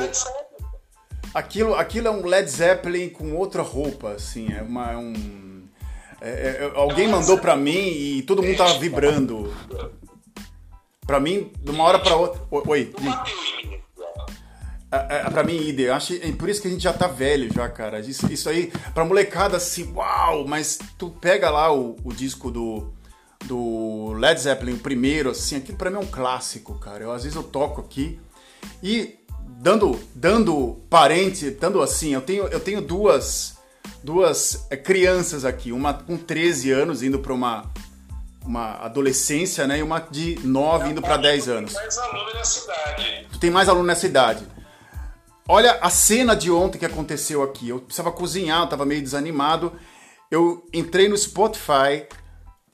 Aquilo, 1.34 1.75
aquilo 1.75 2.08
é 2.08 2.12
um 2.12 2.25
Led 2.25 2.50
Zeppelin 2.50 3.10
com 3.10 3.36
outra 3.36 3.62
roupa, 3.62 4.12
assim. 4.12 4.51
É, 4.53 4.62
uma, 4.62 4.91
é 4.91 4.98
um. 4.98 5.67
É, 6.22 6.29
é, 6.29 6.72
alguém 6.75 7.08
mandou 7.08 7.38
pra 7.38 7.55
mim 7.55 7.77
e 7.77 8.22
todo 8.24 8.43
mundo 8.43 8.58
tava 8.58 8.77
vibrando. 8.77 9.53
Pra 11.05 11.19
mim, 11.19 11.51
de 11.60 11.72
uma 11.72 11.84
hora 11.84 12.00
pra 12.00 12.15
outra. 12.15 12.41
Oi. 12.51 12.93
Em 13.00 13.03
mim. 13.03 13.15
É, 14.91 15.17
é, 15.17 15.29
pra 15.29 15.43
mim, 15.43 15.55
Ide, 15.55 15.89
acho, 15.89 16.13
é 16.15 16.31
por 16.31 16.50
isso 16.50 16.62
que 16.62 16.67
a 16.67 16.72
gente 16.72 16.81
já 16.81 16.91
tá 16.91 17.08
velho 17.08 17.51
já, 17.53 17.69
cara. 17.69 18.00
Isso, 18.00 18.31
isso 18.31 18.50
aí, 18.50 18.72
pra 18.93 19.05
molecada 19.05 19.58
assim, 19.58 19.91
uau, 19.93 20.48
mas 20.48 20.79
tu 20.98 21.12
pega 21.12 21.50
lá 21.51 21.72
o, 21.72 21.96
o 22.03 22.12
disco 22.12 22.50
do, 22.50 22.91
do 23.46 24.13
Led 24.13 24.39
Zeppelin, 24.39 24.74
o 24.74 24.79
primeiro, 24.79 25.31
assim, 25.31 25.55
aquilo 25.55 25.77
pra 25.77 25.89
mim 25.89 25.98
é 25.98 26.00
um 26.00 26.05
clássico, 26.05 26.77
cara. 26.79 27.03
Eu, 27.03 27.12
às 27.12 27.24
vezes 27.24 27.36
eu 27.36 27.43
toco 27.43 27.81
aqui 27.81 28.19
e 28.84 29.17
dando, 29.60 30.00
dando 30.13 30.81
parente, 30.89 31.50
dando 31.51 31.81
assim, 31.81 32.13
eu 32.13 32.22
tenho, 32.22 32.48
eu 32.48 32.60
tenho 32.60 32.81
duas, 32.81 33.58
duas 34.03 34.67
crianças 34.84 35.46
aqui, 35.46 35.72
uma 35.72 35.93
com 35.93 36.17
13 36.17 36.72
anos 36.72 37.03
indo 37.03 37.19
pra 37.19 37.34
uma, 37.34 37.69
uma 38.46 38.75
adolescência, 38.84 39.65
né, 39.67 39.79
e 39.79 39.84
uma 39.84 40.00
de 40.00 40.39
9 40.43 40.89
indo 40.89 41.01
pra 41.01 41.17
10 41.17 41.50
anos. 41.50 41.74
Tu 41.74 41.79
tem 41.79 41.89
mais 41.89 41.98
aluno 42.10 42.34
nessa 42.34 42.63
idade. 42.63 43.27
Tu 43.31 43.39
tem 43.39 43.51
mais 43.51 43.69
aluno 43.69 43.86
nessa 43.86 44.05
idade. 44.05 44.48
Olha 45.51 45.79
a 45.81 45.89
cena 45.89 46.36
de 46.36 46.51
ontem 46.51 46.77
que 46.77 46.86
aconteceu 46.86 47.41
aqui. 47.41 47.69
Eu 47.69 47.79
precisava 47.79 48.12
cozinhar, 48.12 48.62
eu 48.62 48.67
tava 48.67 48.86
meio 48.86 49.01
desanimado. 49.01 49.74
Eu 50.29 50.63
entrei 50.72 51.10
no 51.10 51.17
Spotify 51.17 52.05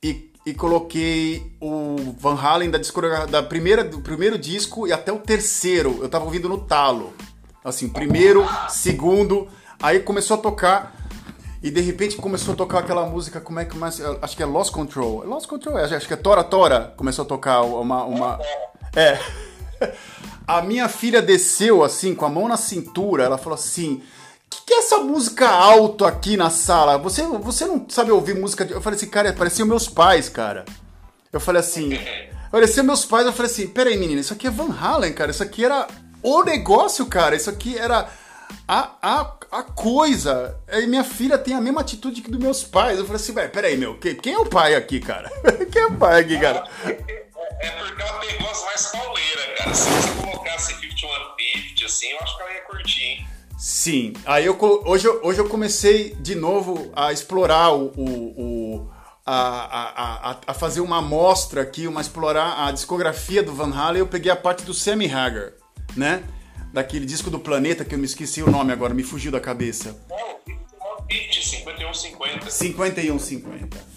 e, 0.03 0.33
e 0.45 0.53
coloquei 0.53 1.51
o 1.59 2.15
Van 2.19 2.35
Halen 2.39 2.69
da, 2.69 2.77
da 3.25 3.41
primeira, 3.41 3.83
do 3.83 3.99
primeiro 3.99 4.37
disco 4.37 4.85
e 4.87 4.93
até 4.93 5.11
o 5.11 5.17
terceiro. 5.17 5.99
Eu 6.01 6.07
tava 6.07 6.25
ouvindo 6.25 6.47
no 6.47 6.59
talo. 6.59 7.13
Assim, 7.63 7.89
primeiro, 7.89 8.45
segundo. 8.69 9.47
Aí 9.81 9.99
começou 9.99 10.37
a 10.37 10.39
tocar. 10.39 10.95
E 11.63 11.71
de 11.71 11.81
repente 11.81 12.15
começou 12.17 12.53
a 12.53 12.57
tocar 12.57 12.79
aquela 12.79 13.07
música, 13.07 13.41
como 13.41 13.59
é 13.59 13.65
que 13.65 13.75
mais. 13.75 13.99
Acho 14.21 14.37
que 14.37 14.43
é 14.43 14.45
Lost 14.45 14.71
Control. 14.71 15.25
Lost 15.25 15.47
Control, 15.47 15.77
acho 15.77 16.07
que 16.07 16.13
é 16.13 16.17
Tora 16.17 16.43
Tora. 16.43 16.93
Começou 16.95 17.25
a 17.25 17.27
tocar 17.27 17.63
uma. 17.63 18.03
uma... 18.05 18.39
É. 18.95 19.19
A 20.47 20.61
minha 20.61 20.87
filha 20.87 21.23
desceu 21.23 21.83
assim, 21.83 22.13
com 22.13 22.23
a 22.23 22.29
mão 22.29 22.47
na 22.47 22.55
cintura, 22.55 23.23
ela 23.23 23.35
falou 23.35 23.55
assim: 23.55 24.03
que, 24.49 24.65
que 24.65 24.73
é 24.73 24.77
essa 24.79 24.97
música 24.99 25.49
alto 25.49 26.05
aqui 26.05 26.37
na 26.37 26.49
sala? 26.49 26.97
Você, 26.97 27.23
você 27.23 27.65
não 27.65 27.85
sabe 27.89 28.11
ouvir 28.11 28.35
música? 28.35 28.65
De... 28.65 28.73
Eu 28.73 28.81
falei 28.81 28.97
assim, 28.97 29.09
cara, 29.09 29.33
pareciam 29.33 29.67
meus 29.67 29.87
pais, 29.87 30.29
cara. 30.29 30.65
Eu 31.31 31.39
falei 31.39 31.59
assim, 31.59 31.91
parecia 32.51 32.83
meus 32.83 33.05
pais. 33.05 33.25
Eu 33.25 33.33
falei 33.33 33.51
assim, 33.51 33.67
peraí, 33.67 33.97
menina, 33.97 34.21
isso 34.21 34.33
aqui 34.33 34.47
é 34.47 34.51
Van 34.51 34.73
Halen, 34.73 35.13
cara. 35.13 35.31
Isso 35.31 35.43
aqui 35.43 35.65
era 35.65 35.87
o 36.21 36.43
negócio, 36.43 37.05
cara. 37.05 37.35
Isso 37.35 37.49
aqui 37.49 37.77
era 37.77 38.09
a, 38.67 38.91
a, 39.01 39.35
a 39.51 39.63
coisa. 39.63 40.57
E 40.71 40.87
minha 40.87 41.03
filha 41.03 41.37
tem 41.37 41.53
a 41.53 41.61
mesma 41.61 41.81
atitude 41.81 42.21
que 42.21 42.31
dos 42.31 42.39
meus 42.39 42.63
pais. 42.63 42.97
Eu 42.97 43.05
falei 43.05 43.21
assim, 43.21 43.33
velho, 43.33 43.51
peraí, 43.51 43.77
meu, 43.77 43.97
quem, 43.97 44.15
quem 44.15 44.33
é 44.33 44.39
o 44.39 44.45
pai 44.45 44.75
aqui, 44.75 44.99
cara? 44.99 45.31
quem 45.71 45.81
é 45.81 45.85
o 45.87 45.97
pai 45.97 46.21
aqui, 46.21 46.39
cara? 46.39 46.63
É 46.85 47.69
porque 47.71 48.01
ela 48.01 48.19
pegou 48.19 48.49
as 48.49 48.63
mais 48.65 48.85
pauleiras, 48.87 49.57
cara. 49.57 49.73
Se 49.73 49.89
você 49.89 50.21
colocasse 50.21 50.73
5150, 50.73 51.85
assim, 51.85 52.09
eu 52.11 52.19
acho 52.19 52.35
que 52.35 52.43
ela 52.43 52.53
ia 52.53 52.61
curtir, 52.61 53.03
hein? 53.03 53.27
Sim. 53.57 54.13
Aí 54.25 54.45
eu, 54.45 54.57
hoje, 54.85 55.07
hoje 55.07 55.39
eu 55.39 55.47
comecei 55.47 56.15
de 56.15 56.35
novo 56.35 56.91
a 56.95 57.11
explorar 57.11 57.73
o. 57.73 57.91
o, 57.95 58.41
o 58.41 58.91
a, 59.25 59.33
a, 59.33 60.31
a, 60.31 60.37
a, 60.47 60.53
fazer 60.53 60.81
uma 60.81 60.99
amostra 60.99 61.61
aqui, 61.61 61.87
uma 61.87 61.99
explorar 61.99 62.67
a 62.67 62.71
discografia 62.71 63.41
do 63.41 63.53
Van 63.53 63.73
Halen. 63.73 63.99
Eu 63.99 64.07
peguei 64.07 64.31
a 64.31 64.35
parte 64.35 64.63
do 64.63 64.71
Sammy 64.71 65.11
Hagar, 65.11 65.53
né? 65.95 66.23
Daquele 66.71 67.07
disco 67.07 67.31
do 67.31 67.39
Planeta 67.39 67.83
que 67.83 67.95
eu 67.95 67.99
me 67.99 68.05
esqueci 68.05 68.43
o 68.43 68.51
nome 68.51 68.71
agora, 68.71 68.93
me 68.93 69.01
fugiu 69.01 69.31
da 69.31 69.39
cabeça. 69.39 69.97
Não, 70.07 70.35
5150. 71.09 72.49
5150. 72.49 73.95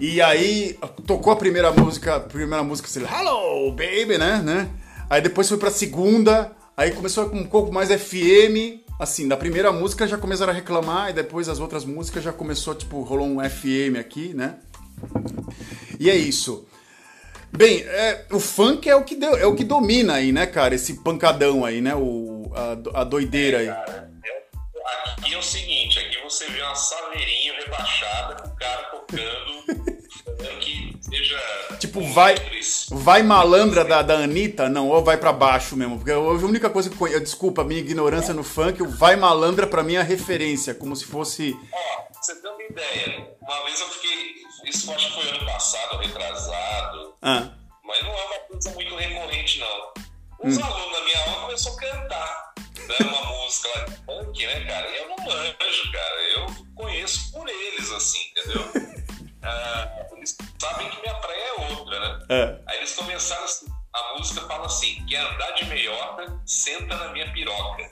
E 0.00 0.20
aí 0.20 0.78
tocou 1.06 1.32
a 1.32 1.36
primeira 1.36 1.70
música, 1.70 2.16
a 2.16 2.20
primeira 2.20 2.62
música 2.62 2.88
assim, 2.88 3.00
Hello, 3.00 3.70
baby, 3.70 4.18
né, 4.18 4.42
né? 4.42 4.70
Aí 5.08 5.20
depois 5.20 5.48
foi 5.48 5.58
pra 5.58 5.70
segunda, 5.70 6.52
aí 6.76 6.92
começou 6.92 7.28
com 7.28 7.36
um 7.36 7.46
pouco 7.46 7.72
mais 7.72 7.88
FM, 7.88 8.81
assim, 8.98 9.28
da 9.28 9.36
primeira 9.36 9.72
música 9.72 10.06
já 10.06 10.18
começaram 10.18 10.52
a 10.52 10.54
reclamar 10.54 11.10
e 11.10 11.12
depois 11.12 11.48
as 11.48 11.58
outras 11.58 11.84
músicas 11.84 12.22
já 12.22 12.32
começou, 12.32 12.74
tipo, 12.74 13.02
rolou 13.02 13.26
um 13.26 13.38
FM 13.38 13.98
aqui, 13.98 14.34
né? 14.34 14.58
E 15.98 16.10
é 16.10 16.16
isso. 16.16 16.66
Bem, 17.50 17.82
é, 17.82 18.24
o 18.32 18.40
funk 18.40 18.88
é 18.88 18.96
o 18.96 19.04
que 19.04 19.14
deu, 19.14 19.36
é 19.36 19.46
o 19.46 19.54
que 19.54 19.64
domina 19.64 20.14
aí, 20.14 20.32
né, 20.32 20.46
cara? 20.46 20.74
Esse 20.74 21.02
pancadão 21.02 21.64
aí, 21.64 21.80
né? 21.80 21.94
O, 21.94 22.50
a, 22.54 23.00
a 23.00 23.04
doideira 23.04 23.58
aí. 23.58 23.68
É, 23.68 23.74
cara, 23.74 24.10
aqui 25.18 25.34
é 25.34 25.38
o 25.38 25.42
seguinte, 25.42 25.98
aqui 25.98 26.16
você 26.22 26.46
vê 26.46 26.62
uma 26.62 26.74
saveirinha 26.74 27.52
rebaixada 27.60 28.42
com 28.42 28.48
o 28.48 28.56
cara 28.56 28.82
tocando 28.84 29.91
seja. 31.22 31.38
Tipo, 31.78 32.00
vai, 32.12 32.34
vai 32.90 33.22
malandra 33.22 33.84
da, 33.84 34.02
da 34.02 34.18
Anitta? 34.18 34.68
Não, 34.68 34.88
ou 34.88 35.02
vai 35.02 35.16
para 35.16 35.32
baixo 35.32 35.76
mesmo. 35.76 35.96
Porque 35.96 36.12
hoje 36.12 36.44
a 36.44 36.48
única 36.48 36.70
coisa 36.70 36.88
que 36.88 36.94
eu 36.94 36.98
conheço. 36.98 37.20
Desculpa, 37.20 37.64
minha 37.64 37.80
ignorância 37.80 38.34
no 38.34 38.44
funk, 38.44 38.82
o 38.82 38.88
vai 38.88 39.16
malandra 39.16 39.66
pra 39.66 39.82
mim 39.82 39.94
é 39.94 40.02
referência, 40.02 40.74
como 40.74 40.94
se 40.96 41.04
fosse. 41.04 41.56
Ó, 41.72 42.20
você 42.20 42.34
tem 42.36 42.50
uma 42.50 42.62
ideia. 42.62 43.28
Uma 43.40 43.64
vez 43.64 43.80
eu 43.80 43.88
fiquei. 43.88 44.42
Isso 44.66 44.92
acho 44.92 45.08
que 45.08 45.22
foi 45.22 45.36
ano 45.36 45.46
passado, 45.46 45.98
retrasado. 45.98 47.14
Ah. 47.20 47.50
Mas 47.84 48.02
não 48.02 48.10
é 48.10 48.24
uma 48.24 48.38
coisa 48.48 48.70
muito 48.70 48.94
recorrente, 48.94 49.58
não. 49.58 49.92
Os 50.48 50.56
hum. 50.56 50.64
alunos 50.64 50.81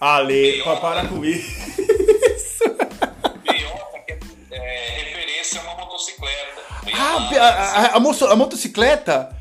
Ale, 0.00 0.62
pra 0.62 0.76
parar 0.76 1.09
com 1.09 1.23
isso. 1.25 1.50
Meiota 3.45 3.99
que 4.07 4.12
é, 4.12 4.19
é, 4.50 5.02
referência 5.02 5.61
a 5.61 5.64
uma 5.64 5.75
motocicleta. 5.85 6.62
Ah, 6.95 7.28
a, 7.38 7.49
a, 7.49 7.87
a, 7.87 8.33
a 8.33 8.37
motocicleta? 8.37 9.37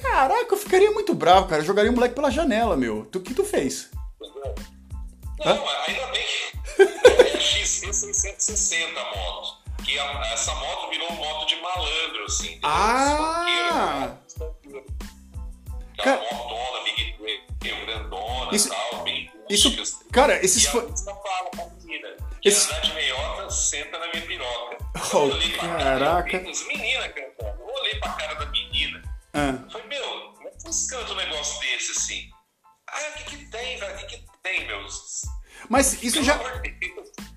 Caraca, 0.00 0.54
eu 0.54 0.56
ficaria 0.56 0.90
muito 0.90 1.14
bravo, 1.14 1.46
cara. 1.46 1.60
Eu 1.60 1.66
jogaria 1.66 1.90
o 1.90 1.94
moleque 1.94 2.14
pela 2.14 2.30
janela, 2.30 2.76
meu. 2.76 3.00
O 3.00 3.20
que 3.20 3.34
tu 3.34 3.44
fez? 3.44 3.90
Não, 5.44 5.52
Hã? 5.52 5.60
ainda 5.86 6.06
bem 6.06 6.24
que 6.24 6.82
é 7.10 7.36
a 7.36 7.40
XC 7.40 7.92
660 7.92 8.98
a 8.98 9.04
moto 9.16 9.62
que 9.84 9.98
a, 9.98 10.32
essa 10.32 10.54
moto 10.54 10.90
virou 10.90 11.12
moto 11.12 11.46
de 11.46 11.56
malandro, 11.60 12.24
assim. 12.26 12.58
Ah! 12.62 14.14
Aquela 15.98 16.16
cara, 16.18 16.34
motona, 16.34 16.84
big 16.84 17.12
grandona 17.86 18.54
isso, 18.54 18.68
tal, 18.68 18.91
isso, 19.54 20.04
Cara, 20.12 20.44
esses... 20.44 20.64
E 20.64 20.76
música 20.76 21.14
fala 21.14 21.50
pra 21.50 21.66
menina, 21.76 22.16
de 22.42 22.92
meiota, 22.94 23.50
senta 23.50 23.98
na 23.98 24.08
minha 24.08 24.26
piroca. 24.26 24.78
Oh, 25.14 25.58
caraca. 25.60 26.38
As 26.38 26.66
meninas 26.66 27.12
cantando. 27.12 27.60
Eu 27.60 27.74
olhei 27.74 27.94
pra 28.00 28.12
cara 28.12 28.34
da 28.34 28.46
menina. 28.46 29.02
Ah. 29.34 29.64
Falei, 29.70 29.86
meu, 29.86 30.32
como 30.32 30.48
é 30.48 30.50
que 30.50 30.62
você 30.62 30.94
canta 30.94 31.12
um 31.12 31.16
negócio 31.16 31.60
desse 31.60 31.92
assim? 31.92 32.30
Ah, 32.88 32.98
o 33.10 33.12
que 33.18 33.36
que 33.36 33.50
tem, 33.50 33.78
velho? 33.78 33.94
O 33.94 34.06
que 34.06 34.18
que 34.18 34.26
tem, 34.42 34.66
meus? 34.66 35.22
Mas 35.68 36.02
isso 36.02 36.14
Pelo 36.14 36.24
já. 36.24 36.38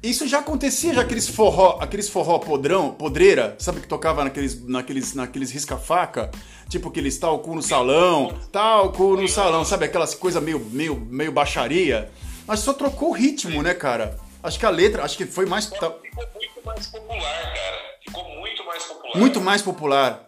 Isso 0.09 0.27
já 0.27 0.39
acontecia, 0.39 0.93
já 0.93 1.01
aqueles 1.01 1.27
forró, 1.27 1.77
aqueles 1.81 2.09
forró 2.09 2.39
podrão, 2.39 2.91
podreira, 2.93 3.55
sabe 3.59 3.79
que 3.81 3.87
tocava 3.87 4.23
naqueles, 4.23 4.63
naqueles, 4.67 5.13
naqueles 5.13 5.51
risca-faca? 5.51 6.29
Tipo 6.69 6.89
aqueles 6.89 7.17
talco 7.17 7.53
no 7.55 7.61
salão, 7.61 8.33
talco 8.51 9.15
no 9.15 9.27
salão, 9.27 9.63
sabe 9.63 9.85
aquelas 9.85 10.13
coisas 10.15 10.41
meio, 10.41 10.59
meio, 10.59 10.95
meio 10.95 11.31
baixaria? 11.31 12.11
Mas 12.47 12.59
só 12.59 12.73
trocou 12.73 13.09
o 13.09 13.13
ritmo, 13.13 13.61
né, 13.63 13.73
cara? 13.73 14.17
Acho 14.43 14.59
que 14.59 14.65
a 14.65 14.69
letra, 14.69 15.03
acho 15.03 15.17
que 15.17 15.25
foi 15.25 15.45
mais. 15.45 15.65
tá- 15.67 15.91
Ficou 15.91 16.25
muito 16.35 16.61
mais 16.65 16.87
popular, 16.87 17.53
cara. 17.53 17.77
Ficou 18.03 18.23
muito 18.39 18.65
mais 18.65 18.83
popular. 18.83 19.17
muito 19.17 19.41
mais 19.41 19.61
popular. 19.61 20.21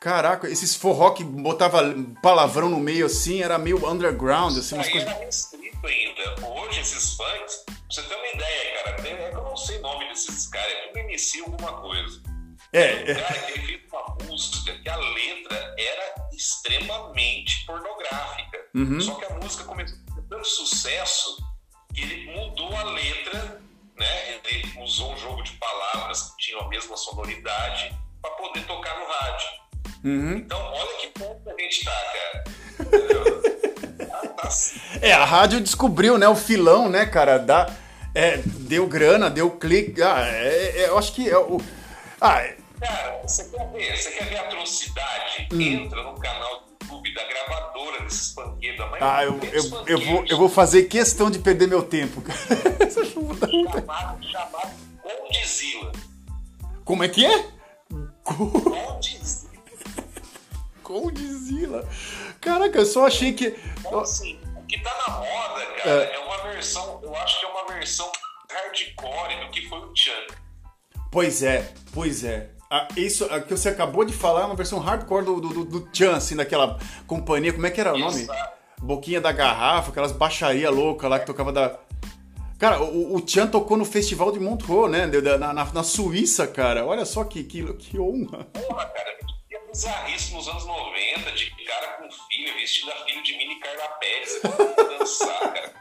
Caraca, 0.00 0.48
esses 0.50 0.74
forró 0.74 1.10
que 1.10 1.22
botava 1.22 1.94
palavrão 2.20 2.68
no 2.68 2.80
meio 2.80 3.06
assim, 3.06 3.40
era 3.40 3.56
meio 3.58 3.88
underground, 3.88 4.56
assim, 4.58 4.74
umas 4.74 4.88
coisas. 4.88 5.08
era 5.08 5.18
restrito 5.24 5.86
ainda. 5.86 6.46
Hoje, 6.48 6.80
esses 6.80 7.12
funks, 7.14 7.64
você 7.92 8.02
ter 8.02 8.14
uma 8.14 8.26
ideia, 8.28 8.82
cara, 8.84 8.96
tem- 9.02 9.12
é 9.12 9.30
que 9.30 9.36
eu 9.36 9.42
não 9.42 9.56
sei 9.56 9.78
o 9.78 9.82
nome 9.82 10.08
desses 10.08 10.46
caras, 10.48 10.72
é 10.72 10.86
tudo 10.88 10.98
inicia 11.00 11.44
alguma 11.44 11.72
coisa. 11.80 12.22
É, 12.72 12.94
Um 12.94 13.10
é. 13.10 13.14
cara 13.14 13.38
que 13.40 13.52
ele 13.52 13.66
fez 13.66 13.92
uma 13.92 14.16
música 14.24 14.78
que 14.78 14.88
a 14.88 14.96
letra 14.96 15.74
era 15.78 16.14
extremamente 16.32 17.66
pornográfica. 17.66 18.58
Uhum. 18.74 19.00
Só 19.00 19.14
que 19.16 19.24
a 19.26 19.30
música 19.36 19.64
começou 19.64 19.98
a 20.10 20.14
ter 20.14 20.22
tanto 20.28 20.46
sucesso 20.48 21.36
que 21.94 22.00
ele 22.02 22.32
mudou 22.34 22.74
a 22.74 22.84
letra, 22.84 23.60
né? 23.98 24.40
Ele 24.44 24.72
usou 24.80 25.12
um 25.12 25.16
jogo 25.18 25.42
de 25.42 25.52
palavras 25.52 26.30
que 26.30 26.36
tinham 26.46 26.60
a 26.62 26.68
mesma 26.68 26.96
sonoridade 26.96 27.94
para 28.22 28.30
poder 28.32 28.64
tocar 28.66 28.98
no 28.98 29.06
rádio. 29.06 29.48
Uhum. 30.04 30.36
Então, 30.38 30.58
olha 30.72 30.96
que 30.98 31.06
ponto 31.08 31.50
a 31.50 31.60
gente 31.60 31.84
tá, 31.84 31.90
cara. 32.12 32.44
Entendeu? 32.80 33.42
Ah, 34.12 34.26
tá 34.28 34.48
assim. 34.48 34.80
É, 35.02 35.12
a 35.12 35.24
rádio 35.24 35.60
descobriu, 35.60 36.16
né, 36.16 36.26
o 36.28 36.34
filão, 36.34 36.88
né, 36.88 37.04
cara, 37.06 37.38
da, 37.38 37.66
é, 38.14 38.38
deu 38.44 38.86
grana, 38.86 39.30
deu 39.30 39.50
clique, 39.50 40.02
ah, 40.02 40.20
é, 40.26 40.80
é, 40.80 40.88
eu 40.88 40.98
acho 40.98 41.14
que 41.14 41.28
é 41.28 41.38
o... 41.38 41.60
Ah, 42.20 42.40
é- 42.40 42.56
Cara, 42.80 43.20
você 43.22 43.44
quer 43.44 43.70
ver? 43.70 43.96
Você 43.96 44.10
quer 44.10 44.24
ver 44.28 44.38
atrocidade? 44.38 45.48
Hum. 45.52 45.60
Entra 45.60 46.02
no 46.02 46.18
canal 46.18 46.64
do 46.66 46.84
YouTube 46.84 47.14
da 47.14 47.24
gravadora 47.28 48.02
desses 48.02 48.32
panqueiros. 48.32 48.78
da 48.78 48.90
ah, 49.00 49.24
eu, 49.24 49.38
eu, 49.52 49.84
eu, 49.86 50.00
vou, 50.00 50.24
eu 50.26 50.36
vou 50.36 50.48
fazer 50.48 50.84
questão 50.84 51.30
de 51.30 51.38
perder 51.38 51.68
meu 51.68 51.82
tempo, 51.82 52.20
cara. 52.20 52.38
Chamado, 52.92 54.24
chamado 54.26 54.70
Condzilla. 55.02 55.92
Como 56.84 57.04
é 57.04 57.08
que 57.08 57.24
é? 57.24 57.46
Condzilla. 58.24 59.50
Condzilla. 60.82 61.88
Caraca, 62.40 62.78
eu 62.78 62.86
só 62.86 63.06
achei 63.06 63.32
que... 63.32 63.56
Então, 63.78 64.00
assim, 64.00 64.38
que 64.72 64.80
tá 64.82 64.94
na 65.06 65.14
moda, 65.18 65.66
cara, 65.76 66.04
É. 66.04 66.14
é. 66.14 66.18
uma 66.18 66.38
versão, 66.50 67.00
eu 67.02 67.14
acho 67.16 67.38
que 67.40 67.46
é 67.46 67.48
uma 67.48 67.66
versão 67.66 68.10
hardcore 68.50 69.40
do 69.44 69.50
que 69.50 69.68
foi 69.68 69.78
o 69.78 69.92
Chan. 69.94 70.12
Pois 71.10 71.42
é, 71.42 71.72
pois 71.92 72.24
é. 72.24 72.50
Ah, 72.70 72.88
isso 72.96 73.26
a 73.26 73.38
que 73.40 73.50
você 73.54 73.68
acabou 73.68 74.02
de 74.04 74.14
falar 74.14 74.42
é 74.42 74.44
uma 74.46 74.54
versão 74.56 74.78
hardcore 74.78 75.24
do, 75.26 75.40
do, 75.40 75.48
do, 75.50 75.64
do 75.80 75.88
Chan, 75.92 76.16
assim, 76.16 76.34
daquela 76.34 76.78
companhia, 77.06 77.52
como 77.52 77.66
é 77.66 77.70
que 77.70 77.80
era 77.80 77.92
o 77.94 77.98
nome? 77.98 78.22
Exato. 78.22 78.62
Boquinha 78.80 79.20
da 79.20 79.30
Garrafa, 79.30 79.90
aquelas 79.90 80.10
baixaria 80.12 80.70
louca 80.70 81.06
lá 81.06 81.18
que 81.18 81.26
tocava 81.26 81.52
da. 81.52 81.78
Cara, 82.58 82.80
o, 82.82 83.16
o 83.16 83.28
Chan 83.28 83.46
tocou 83.46 83.76
no 83.76 83.84
Festival 83.84 84.32
de 84.32 84.40
Montreux, 84.40 84.90
né? 84.90 85.06
Na, 85.06 85.52
na, 85.52 85.64
na 85.72 85.82
Suíça, 85.82 86.46
cara. 86.46 86.86
Olha 86.86 87.04
só 87.04 87.24
que, 87.24 87.44
que, 87.44 87.72
que 87.74 87.98
honra. 87.98 88.44
Porra, 88.44 88.86
cara, 88.86 89.16
que 89.48 89.58
bizarrice 89.70 90.32
nos 90.34 90.48
anos 90.48 90.64
90, 90.64 91.30
de 91.32 91.50
cara 91.66 91.86
com 91.98 92.08
filha, 92.28 92.54
vestido 92.54 92.90
a 92.90 93.04
filha 93.04 93.11
pra 94.40 94.84
dançar, 94.98 95.40
cara. 95.40 95.72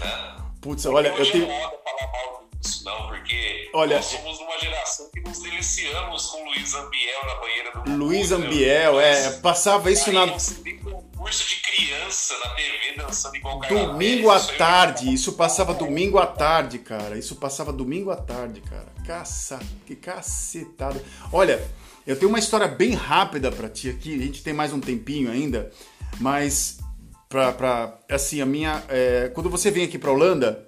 Né? 0.00 0.36
Putz, 0.60 0.86
olha, 0.86 1.08
eu 1.08 1.30
tenho. 1.30 1.46
não 1.46 1.54
é 1.54 1.60
moda 1.60 1.78
falar 1.84 2.12
mal 2.12 2.44
disso, 2.60 2.84
não, 2.84 3.08
porque 3.08 3.70
Olha, 3.72 3.96
nós 3.96 4.04
somos 4.06 4.38
uma 4.40 4.58
geração 4.58 5.10
que 5.12 5.20
nos 5.20 5.40
deliciamos 5.40 6.26
com 6.26 6.44
Luiz 6.44 6.74
Ambiel 6.74 7.26
na 7.26 7.34
banheira 7.36 7.70
do 7.72 7.96
Luiz 7.96 8.30
Gugu, 8.30 8.42
Ambiel, 8.42 9.00
é, 9.00 9.30
passava 9.38 9.90
isso 9.90 10.10
aí 10.10 10.16
na. 10.16 10.26
concurso 10.28 11.48
de 11.48 11.56
criança 11.62 12.34
na 12.38 12.50
TV 12.50 12.94
dançando 12.96 13.36
igual 13.36 13.60
Carla 13.60 13.86
Domingo 13.86 14.30
à 14.30 14.40
tarde, 14.40 15.12
isso 15.12 15.32
passava 15.32 15.74
domingo 15.74 16.18
à 16.18 16.26
tarde, 16.26 16.78
cara. 16.78 17.16
Isso 17.16 17.36
passava 17.36 17.72
domingo 17.72 18.10
à 18.10 18.16
tarde, 18.16 18.60
cara. 18.60 18.88
Caça, 19.06 19.58
que 19.86 19.94
cacetada. 19.94 21.02
Olha, 21.32 21.62
eu 22.06 22.16
tenho 22.18 22.28
uma 22.28 22.38
história 22.38 22.66
bem 22.66 22.94
rápida 22.94 23.52
pra 23.52 23.68
ti 23.68 23.90
aqui. 23.90 24.14
A 24.14 24.24
gente 24.24 24.42
tem 24.42 24.52
mais 24.52 24.72
um 24.72 24.80
tempinho 24.80 25.30
ainda, 25.30 25.70
mas 26.20 26.78
pra, 27.28 27.52
pra 27.52 27.98
assim, 28.10 28.40
a 28.40 28.46
minha. 28.46 28.82
é, 28.88 29.30
quando 29.34 29.50
você 29.50 29.70
vem 29.70 29.84
aqui 29.84 29.98
pra 29.98 30.10
Holanda, 30.10 30.66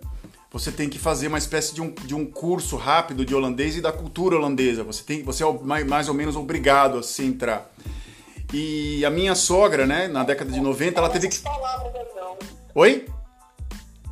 você 0.52 0.72
tem 0.72 0.88
que 0.88 0.98
fazer 0.98 1.28
uma 1.28 1.38
espécie 1.38 1.74
de 1.74 1.80
um, 1.80 1.90
de 1.90 2.14
um 2.14 2.26
curso 2.26 2.76
rápido 2.76 3.24
de 3.24 3.34
holandês 3.34 3.76
e 3.76 3.80
da 3.80 3.92
cultura 3.92 4.36
holandesa. 4.36 4.82
Você 4.82 5.02
tem, 5.04 5.22
você 5.22 5.44
é 5.44 5.52
mais, 5.62 5.86
mais 5.86 6.08
ou 6.08 6.14
menos 6.14 6.36
obrigado 6.36 6.98
a 6.98 7.02
se 7.02 7.24
entrar. 7.24 7.70
E 8.52 9.04
a 9.04 9.10
minha 9.10 9.34
sogra, 9.36 9.86
né, 9.86 10.08
na 10.08 10.24
década 10.24 10.50
de 10.50 10.60
90, 10.60 10.98
ela 10.98 11.08
teve 11.08 11.28
que. 11.28 11.38
Oi? 12.74 13.06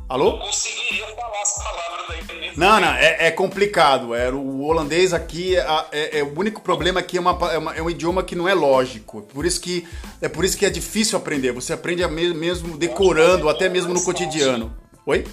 Alô? 0.09 0.31
Não 0.31 0.39
conseguiria 0.39 1.05
falar 1.15 1.41
as 1.41 1.53
palavras 1.63 2.05
daí 2.27 2.51
Não, 2.57 2.79
não, 2.79 2.87
é, 2.93 3.27
é 3.27 3.31
complicado. 3.31 4.15
É, 4.15 4.31
o 4.31 4.61
holandês 4.63 5.13
aqui, 5.13 5.55
é, 5.55 5.61
é- 5.91 6.19
é- 6.19 6.23
o 6.23 6.37
único 6.39 6.61
problema 6.61 6.99
aqui 6.99 7.17
é, 7.17 7.19
uma, 7.19 7.37
é, 7.53 7.57
uma- 7.59 7.75
é 7.75 7.81
um 7.81 7.89
idioma 7.89 8.23
que 8.23 8.35
não 8.35 8.49
é 8.49 8.53
lógico. 8.55 9.21
Por 9.21 9.45
isso 9.45 9.61
que, 9.61 9.87
é 10.19 10.27
por 10.27 10.43
isso 10.43 10.57
que 10.57 10.65
é 10.65 10.69
difícil 10.71 11.15
aprender. 11.17 11.51
Você 11.51 11.73
aprende 11.73 12.05
mesmo 12.07 12.75
decorando, 12.75 13.47
até 13.49 13.69
mesmo 13.69 13.93
no 13.93 14.03
cotidiano. 14.03 14.75
Oi? 15.05 15.27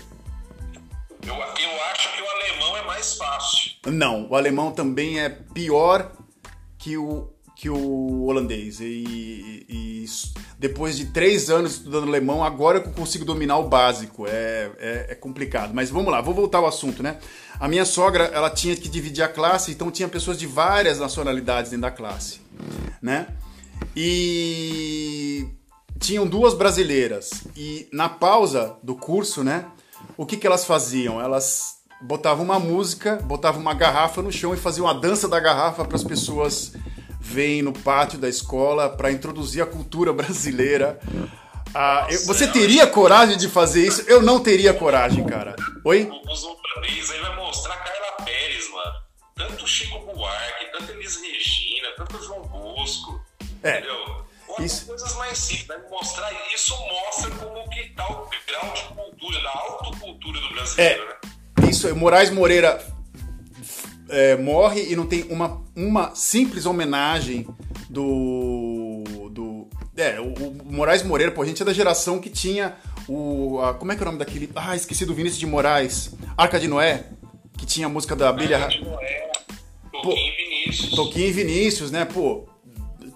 Eu, 1.27 1.35
eu 1.35 1.83
acho 1.85 2.15
que 2.15 2.23
o 2.23 2.31
alemão 2.31 2.77
é 2.77 2.83
mais 2.83 3.15
fácil. 3.17 3.71
Não, 3.87 4.29
o 4.29 4.37
alemão 4.37 4.73
também 4.73 5.19
é 5.21 5.31
pior 5.31 6.13
que 6.79 6.99
o, 6.99 7.33
que 7.57 7.69
o 7.71 8.25
holandês. 8.27 8.79
E, 8.81 9.65
e 9.69 10.05
s- 10.05 10.33
depois 10.59 10.97
de 10.97 11.07
três 11.07 11.51
anos 11.51 11.73
estudando 11.73 12.07
alemão, 12.07 12.45
agora 12.45 12.79
eu 12.79 12.83
consigo 12.93 13.25
dominar 13.25 13.59
o 13.59 13.69
básico. 13.69 14.27
É, 14.29 14.71
é, 14.79 15.07
é 15.11 15.15
complicado. 15.15 15.73
Mas 15.75 15.91
vamos 15.91 16.13
lá, 16.13 16.21
vou 16.21 16.35
voltar 16.35 16.59
ao 16.59 16.67
assunto, 16.67 17.03
né? 17.03 17.17
A 17.59 17.67
minha 17.67 17.87
sogra, 17.87 18.25
ela 18.25 18.51
tinha 18.51 18.77
que 18.77 18.89
dividir 18.89 19.23
a 19.25 19.29
classe, 19.29 19.73
então 19.73 19.91
tinha 19.91 20.07
pessoas 20.07 20.39
de 20.39 20.47
várias 20.47 20.99
nacionalidades 20.99 21.71
dentro 21.71 21.83
da 21.83 21.91
classe, 21.91 22.41
né? 23.01 23.27
E 24.29 25.49
tinham 25.99 26.27
duas 26.27 26.53
brasileiras. 26.55 27.31
E 27.57 27.89
na 27.93 28.09
pausa 28.09 28.77
do 28.83 28.95
curso, 28.95 29.43
né? 29.43 29.65
O 30.17 30.27
que, 30.27 30.37
que 30.37 30.47
elas 30.47 30.65
faziam? 30.65 31.21
Elas 31.21 31.77
botavam 32.03 32.45
uma 32.45 32.59
música, 32.59 33.17
botavam 33.17 33.61
uma 33.61 33.73
garrafa 33.75 34.21
no 34.23 34.31
chão 34.31 34.53
e 34.53 34.59
faziam 34.59 34.87
a 34.87 34.93
dança 34.93 35.27
da 35.27 35.41
garrafa 35.41 35.85
para 35.85 35.97
as 35.97 36.05
pessoas 36.05 36.75
verem 37.27 37.63
no 37.63 37.73
pátio 37.73 38.19
da 38.19 38.29
escola 38.29 38.89
para 38.89 39.11
introduzir 39.11 39.63
a 39.63 39.67
cultura 39.67 40.13
brasileira. 40.13 40.99
Ah, 41.75 42.07
eu- 42.11 42.25
você 42.25 42.47
teria 42.47 42.87
coragem 42.87 43.37
de 43.37 43.49
fazer 43.49 43.87
isso? 43.87 44.03
Eu 44.07 44.23
não 44.23 44.41
teria 44.41 44.73
coragem, 44.73 45.25
cara. 45.27 45.57
Oi? 45.85 46.09
Os 46.31 46.45
holandês 46.45 47.11
aí 47.11 47.21
vai 47.21 47.37
mostrar 47.37 47.77
Carla 47.77 48.25
Pérez, 48.25 48.71
mano. 48.71 48.93
Tanto 49.37 49.67
Chico 49.67 49.99
Buarque, 50.15 50.67
tanto 50.73 50.93
Elis 50.93 51.17
Regina, 51.21 51.89
tanto 51.97 52.23
João 52.25 52.43
Bosco. 52.43 53.21
É, 53.63 53.79
Entendeu? 53.79 54.25
Isso- 54.61 54.87
coisas 54.87 55.15
mais 55.17 55.37
simples, 55.37 55.67
vai 55.67 55.79
mostrar. 55.91 56.33
Isso 56.55 56.75
mostra 56.89 57.31
como 57.33 57.69
que 57.69 57.91
tá 57.91 58.09
o 58.09 58.31
grau 58.47 58.73
de 58.73 58.83
cultura, 58.95 59.43
da 59.43 59.51
autocultura 59.51 60.41
do 60.41 60.49
brasileiro, 60.55 61.03
É. 61.03 61.07
né? 61.61 61.69
Isso, 61.69 61.95
Moraes 61.97 62.31
Moreira 62.31 62.83
é, 64.09 64.37
morre 64.37 64.83
e 64.91 64.97
não 64.97 65.07
tem 65.07 65.25
uma, 65.31 65.63
uma 65.75 66.15
simples 66.15 66.67
homenagem 66.67 67.47
do. 67.89 69.03
do 69.31 69.67
é, 69.97 70.21
o, 70.21 70.33
o 70.33 70.73
Moraes 70.73 71.03
Moreira, 71.03 71.33
pô, 71.33 71.43
a 71.43 71.47
gente 71.47 71.63
é 71.63 71.65
da 71.65 71.73
geração 71.73 72.19
que 72.19 72.29
tinha 72.31 72.77
o. 73.09 73.59
a- 73.61 73.75
como 73.75 73.93
é 73.93 73.97
que 73.97 74.03
é 74.03 74.05
o 74.05 74.07
nome 74.07 74.19
daquele. 74.19 74.51
Ah, 74.55 74.77
esqueci 74.77 75.05
do 75.07 75.15
Vinícius 75.15 75.41
de 75.41 75.47
Moraes. 75.47 76.11
Arca 76.37 76.61
de 76.61 76.69
Noé, 76.69 77.05
que 77.57 77.65
tinha 77.67 77.87
a 77.87 77.91
música 77.91 78.15
da 78.15 78.29
Abelha. 78.29 78.59
Ra- 78.59 78.67
De 78.69 78.83
Noé, 78.85 79.31
Toquinho 80.03 80.33
Vinícius. 80.37 80.91
Toquinho 80.95 81.27
e 81.29 81.33
Vinícius, 81.33 81.91
né, 81.91 82.05
pô? 82.05 82.45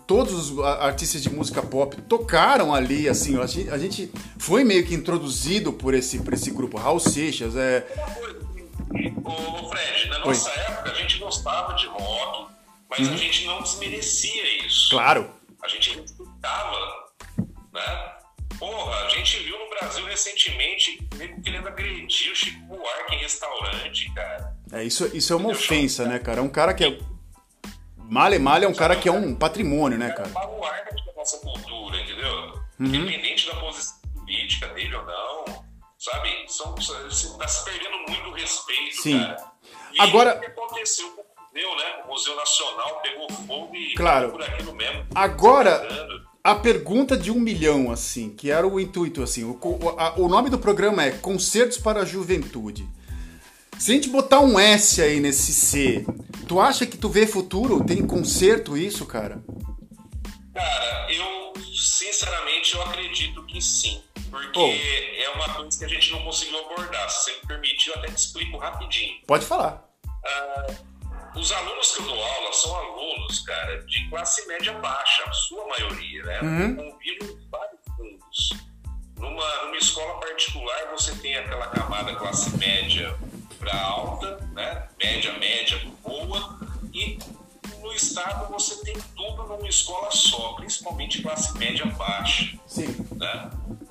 Todos 0.07 0.51
os 0.51 0.59
artistas 0.65 1.23
de 1.23 1.31
música 1.31 1.63
pop 1.63 1.95
tocaram 2.09 2.75
ali, 2.75 3.09
assim, 3.09 3.39
a 3.39 3.79
gente, 3.79 4.11
foi 4.39 4.65
meio 4.65 4.85
que 4.85 4.93
introduzido 4.93 5.73
por 5.73 5.95
esse, 5.95 6.19
por 6.19 6.35
esse 6.35 6.51
grupo. 6.51 6.77
Raul 6.79 6.99
Seixas, 6.99 7.55
é. 7.55 7.87
Uma 8.19 8.30
Ô, 9.25 9.69
Fred, 9.71 10.09
na 10.09 10.19
nossa 10.21 10.51
época 10.51 10.91
a 10.91 10.95
gente 10.95 11.19
gostava 11.19 11.75
de 11.75 11.87
rock, 11.87 12.53
mas 12.89 13.07
Uhum. 13.07 13.15
a 13.15 13.17
gente 13.17 13.47
não 13.47 13.63
desmerecia 13.63 14.67
isso. 14.67 14.91
Claro. 14.91 15.31
A 15.63 15.69
gente 15.69 15.95
respeitava, 15.99 16.77
né? 17.73 18.13
Porra, 18.59 19.07
a 19.07 19.09
gente 19.11 19.39
viu 19.39 19.59
no 19.59 19.71
Brasil 19.71 20.05
recentemente 20.07 20.99
querendo 21.43 21.69
agredir 21.69 22.33
o 22.33 22.37
Chico 22.37 22.61
Buarque 22.67 23.15
em 23.15 23.19
restaurante, 23.19 24.13
cara. 24.13 24.55
É, 24.73 24.85
isso, 24.85 25.11
isso 25.17 25.33
é 25.33 25.37
uma 25.37 25.51
ofensa, 25.51 26.05
né, 26.07 26.19
cara? 26.19 26.41
É 26.41 26.43
um 26.43 26.49
cara 26.49 26.75
que 26.75 26.85
é. 26.85 26.99
Malha 27.97 28.39
malha 28.41 28.65
é 28.65 28.69
um 28.69 28.75
cara 28.75 28.97
que 28.97 29.09
é 29.09 29.13
um 29.13 29.35
patrimônio, 29.35 29.97
né, 29.97 30.11
cara? 30.11 30.29
É 30.29 30.33
baluarte 30.33 31.07
da 31.07 31.13
nossa 31.15 31.39
cultura, 31.39 32.01
entendeu? 32.01 32.61
Uhum. 32.81 32.87
Independente 32.87 33.47
da 33.47 33.55
posição 33.57 33.97
política 34.15 34.67
dele 34.69 34.95
ou 34.97 35.05
não, 35.07 35.60
sabe? 36.01 36.31
São, 36.49 36.75
está 36.77 37.47
se 37.47 37.65
perdendo 37.65 37.97
muito 38.09 38.31
respeito, 38.33 39.03
Sim. 39.03 39.21
cara. 39.21 39.53
E 39.93 40.01
Agora. 40.01 40.37
O 40.37 40.41
que 40.41 40.47
aconteceu 40.47 41.11
com 41.11 41.21
o 41.21 41.25
museu, 41.53 41.77
né? 41.77 42.03
O 42.05 42.09
Museu 42.09 42.37
Nacional 42.37 43.01
pegou 43.03 43.31
fogo 43.47 43.77
e 43.77 43.95
claro. 43.95 44.31
por 44.31 44.43
aquilo 44.43 44.75
mesmo. 44.75 45.07
Agora. 45.15 45.87
A 46.43 46.55
pergunta 46.55 47.19
de 47.19 47.31
um 47.31 47.39
milhão, 47.39 47.91
assim, 47.91 48.31
que 48.31 48.51
era 48.51 48.67
o 48.67 48.81
intuito, 48.81 49.23
assim, 49.23 49.45
o, 49.45 49.59
a, 49.99 50.19
o 50.19 50.27
nome 50.27 50.49
do 50.49 50.59
programa 50.59 51.05
é 51.05 51.11
Concertos 51.11 51.77
para 51.77 52.01
a 52.01 52.05
Juventude. 52.07 52.89
Se 53.79 53.93
a 53.93 53.95
gente 53.95 54.09
botar 54.09 54.41
um 54.41 54.59
S 54.59 55.03
aí 55.03 55.21
nesse 55.21 55.53
C, 55.53 56.07
tu 56.49 56.59
acha 56.59 56.87
que 56.87 56.97
tu 56.97 57.11
vê 57.11 57.27
futuro? 57.27 57.85
Tem 57.85 58.07
concerto 58.07 58.75
isso, 58.75 59.05
cara? 59.05 59.45
Cara, 60.55 61.13
eu 61.13 61.40
sinceramente 61.81 62.75
eu 62.75 62.83
acredito 62.83 63.43
que 63.47 63.61
sim. 63.61 64.03
Porque 64.31 64.59
oh. 64.59 65.23
é 65.23 65.29
uma 65.31 65.55
coisa 65.55 65.79
que 65.79 65.85
a 65.85 65.89
gente 65.89 66.13
não 66.13 66.23
conseguiu 66.23 66.59
abordar. 66.61 67.11
Se 67.11 67.25
você 67.25 67.33
me 67.33 67.47
permitir, 67.47 67.91
eu 67.91 67.97
até 67.97 68.09
te 68.09 68.19
explico 68.19 68.59
rapidinho. 68.59 69.19
Pode 69.27 69.45
falar. 69.45 69.85
Uh, 70.05 71.39
os 71.39 71.51
alunos 71.51 71.93
que 71.95 72.03
eu 72.03 72.07
dou 72.07 72.23
aula 72.23 72.53
são 72.53 72.77
alunos, 72.77 73.41
cara, 73.41 73.83
de 73.87 74.09
classe 74.09 74.47
média 74.47 74.73
baixa, 74.75 75.25
a 75.25 75.33
sua 75.33 75.67
maioria, 75.67 76.23
né? 76.25 76.41
Uhum. 76.43 76.77
Convivem 76.77 77.29
em 77.29 77.49
vários 77.49 77.81
fundos. 77.97 78.51
Numa, 79.17 79.65
numa 79.65 79.77
escola 79.77 80.21
particular, 80.21 80.91
você 80.91 81.15
tem 81.17 81.37
aquela 81.37 81.67
camada 81.69 82.15
classe 82.17 82.57
média 82.59 83.17
para 83.59 83.81
alta, 83.81 84.37
né? 84.53 84.89
Média, 84.99 85.33
média, 85.39 85.81
boa. 86.03 86.59
E 86.93 87.19
no 87.91 87.97
estado 87.97 88.53
você 88.53 88.77
tem 88.85 88.97
tudo 89.17 89.43
numa 89.45 89.69
escola 89.69 90.11
só, 90.13 90.53
principalmente 90.53 91.23
classe 91.23 91.59
média 91.59 91.85
baixa. 91.87 92.57
Sim. 92.67 92.87
Né? 93.17 93.51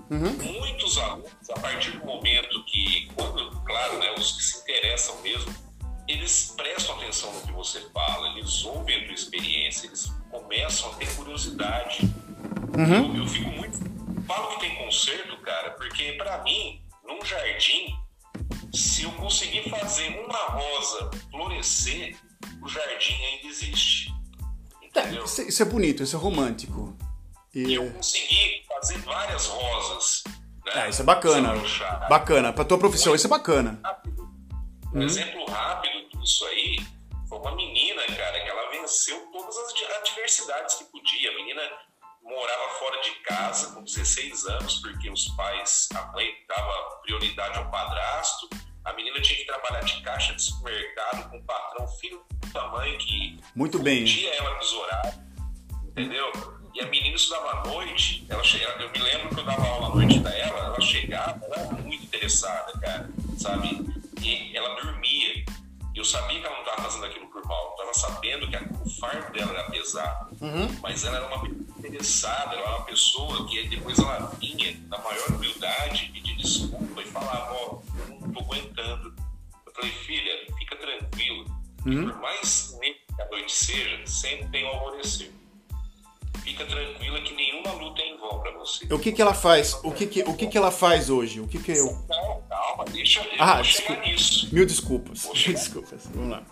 Uhum. 0.10 0.60
Muitos 0.60 0.98
alunos, 0.98 1.50
a 1.50 1.60
partir 1.60 1.92
do 1.92 2.06
momento 2.06 2.64
que, 2.66 3.10
quando, 3.14 3.52
claro, 3.62 4.00
né, 4.00 4.16
os 4.18 4.32
que 4.32 4.44
se 4.44 4.60
interessam 4.60 5.22
mesmo, 5.22 5.54
eles 6.08 6.54
prestam 6.56 6.96
atenção 6.96 7.32
no 7.34 7.42
que 7.42 7.52
você 7.52 7.82
fala, 7.94 8.30
eles 8.30 8.64
ouvem 8.64 8.96
a 8.96 9.06
tua 9.06 9.14
experiência, 9.14 9.88
eles 9.88 10.12
começam 10.32 10.92
a 10.92 10.96
ter 10.96 11.16
curiosidade. 11.16 12.00
Uhum. 12.78 13.16
Eu, 13.16 13.22
eu, 13.22 13.28
fico 13.28 13.50
muito. 13.50 13.78
Falo 14.26 14.48
que 14.56 14.62
tem 14.62 14.76
conserto, 14.76 15.38
cara, 15.42 15.72
porque 15.72 16.14
para 16.14 16.42
mim, 16.44 16.82
num 17.06 17.24
jardim, 17.24 17.96
se 18.74 19.04
eu 19.04 19.12
conseguir 19.14 19.70
fazer 19.70 20.10
uma 20.26 20.46
rosa 20.46 21.12
florescer, 21.30 22.16
o 22.62 22.68
jardim 22.68 23.24
ainda 23.24 23.48
existe. 23.48 24.14
Entendeu? 24.82 25.24
É, 25.24 25.26
isso, 25.26 25.62
é 25.62 25.66
bonito, 25.66 26.04
isso 26.04 26.16
é 26.16 26.20
romântico. 26.20 26.98
E 27.54 27.74
eu 27.74 27.92
consegui 27.92 28.64
fazer 28.68 28.98
várias 29.00 29.46
rosas. 29.48 30.24
Né? 30.66 30.86
É, 30.86 30.90
isso 30.90 31.02
é 31.02 31.06
bacana. 31.06 31.54
Bacana. 32.10 32.54
Pra 32.54 32.66
tua 32.66 32.78
profissão, 32.78 33.16
isso 33.16 33.28
é 33.28 33.30
bacana. 33.30 33.80
Um 34.94 35.00
uhum. 35.00 35.04
exemplo 35.04 35.46
rápido 35.46 36.10
disso 36.20 36.46
aí 36.46 36.78
foi 37.28 37.38
uma 37.38 37.56
menina, 37.56 38.04
cara, 38.08 38.40
que 38.44 38.50
ela 38.50 38.72
venceu 38.72 39.20
todas 39.32 39.56
as 39.56 39.74
adversidades 39.98 40.76
que 40.76 40.84
podia. 40.86 41.32
A 41.32 41.36
menina 41.36 41.62
morava 42.24 42.70
fora 42.80 43.02
de 43.02 43.12
casa 43.22 43.74
com 43.74 43.84
16 43.84 44.46
anos, 44.48 44.80
porque 44.80 45.10
os 45.10 45.28
pais, 45.30 45.90
a 45.96 46.12
mãe 46.12 46.28
dava 46.48 47.02
prioridade 47.04 47.58
ao 47.58 47.70
padrasto. 47.70 48.50
A 48.90 48.94
menina 48.94 49.22
tinha 49.22 49.38
que 49.38 49.46
trabalhar 49.46 49.82
de 49.82 50.02
caixa 50.02 50.34
de 50.34 50.42
supermercado 50.42 51.30
com 51.30 51.38
o 51.38 51.44
patrão, 51.44 51.88
filho 52.00 52.26
da 52.52 52.68
mãe, 52.70 52.98
que 52.98 53.40
Muito 53.56 53.78
bem. 53.78 54.04
dia 54.04 54.34
ela 54.34 54.50
horários, 54.50 55.16
entendeu? 55.84 56.32
E 56.74 56.82
a 56.82 56.88
menina 56.88 57.16
estudava 57.16 57.60
à 57.60 57.68
noite, 57.68 58.26
ela 58.28 58.44
chegava, 58.44 58.82
eu 58.82 58.92
me 58.92 58.98
lembro 58.98 59.30
que 59.30 59.42
eu 59.42 59.46
dava 59.46 59.68
aula 59.68 59.88
à 59.88 59.96
noite 59.96 60.20
da 60.20 60.32
ela, 60.32 60.60
ela 60.66 60.82
chegava, 60.82 61.40
ela 61.46 61.56
era 61.56 61.74
muito 61.74 62.04
interessada, 62.04 62.72
cara, 62.80 63.10
sabe? 63.38 63.86
E 64.24 64.58
ela 64.58 64.82
dormia. 64.82 65.46
Eu 65.96 66.04
sabia 66.04 66.40
que 66.40 66.46
ela 66.46 66.56
não 66.56 66.64
estava 66.64 66.84
fazendo 66.84 67.06
aquilo 67.06 67.28
por 67.28 67.46
mal. 67.46 67.72
Estava 67.72 67.94
sabendo 67.94 68.48
que 68.48 68.56
o 68.56 68.90
fardo 69.00 69.34
dela 69.34 69.52
era 69.52 69.70
pesado. 69.70 70.38
Uhum. 70.40 70.80
Mas 70.82 71.04
ela 71.04 71.18
era 71.18 71.28
uma 71.28 71.42
pessoa 71.42 71.66
interessada, 71.78 72.54
ela 72.54 72.62
era 72.62 72.70
uma 72.78 72.86
pessoa 72.86 73.48
que 73.48 73.68
depois 73.68 74.00
ela 74.00 74.32
vinha 74.40 74.80
na 74.88 74.98
maior 75.00 75.28
humildade, 75.30 76.10
pedir 76.14 76.36
desculpa 76.38 77.02
e 77.02 77.06
falava: 77.06 77.54
Ó, 77.54 77.82
não 78.40 78.54
estou 78.54 78.56
aguentando. 78.56 79.16
Eu 79.66 79.74
falei: 79.74 79.92
Filha, 79.92 80.48
fica 80.58 80.76
tranquilo. 80.76 81.46
Uhum. 81.86 82.10
Por 82.10 82.22
mais 82.22 82.78
negra 82.80 83.00
que 83.16 83.22
a 83.22 83.30
noite 83.30 83.52
seja, 83.52 84.08
sempre 84.08 84.48
tem 84.50 84.66
um 84.66 84.70
alvorecer 84.70 85.32
fica 86.50 86.66
tranquila 86.66 87.22
que 87.22 87.34
nenhuma 87.36 87.72
luta 87.74 88.02
é 88.02 88.08
em 88.08 88.18
vão 88.18 88.40
para 88.40 88.52
você. 88.54 88.92
O 88.92 89.00
que 89.00 89.12
que 89.12 89.22
ela 89.22 89.34
faz? 89.34 89.74
O 89.84 89.92
que 89.92 90.08
que, 90.08 90.22
o 90.24 90.34
que 90.34 90.48
que 90.48 90.58
ela 90.58 90.72
faz 90.72 91.10
hoje? 91.10 91.40
O 91.40 91.48
que 91.48 91.62
que 91.62 91.72
eu... 91.72 91.88
Calma, 92.08 92.42
calma, 92.50 92.86
deixa 92.86 93.22
eu 93.22 93.32
ah, 93.40 93.64
chegar 93.64 94.02
nisso. 94.02 94.54
Mil 94.54 94.66
desculpas. 94.66 95.26
Mil 95.26 95.54
desculpas. 95.54 96.08
Vamos 96.14 96.32
lá. 96.32 96.44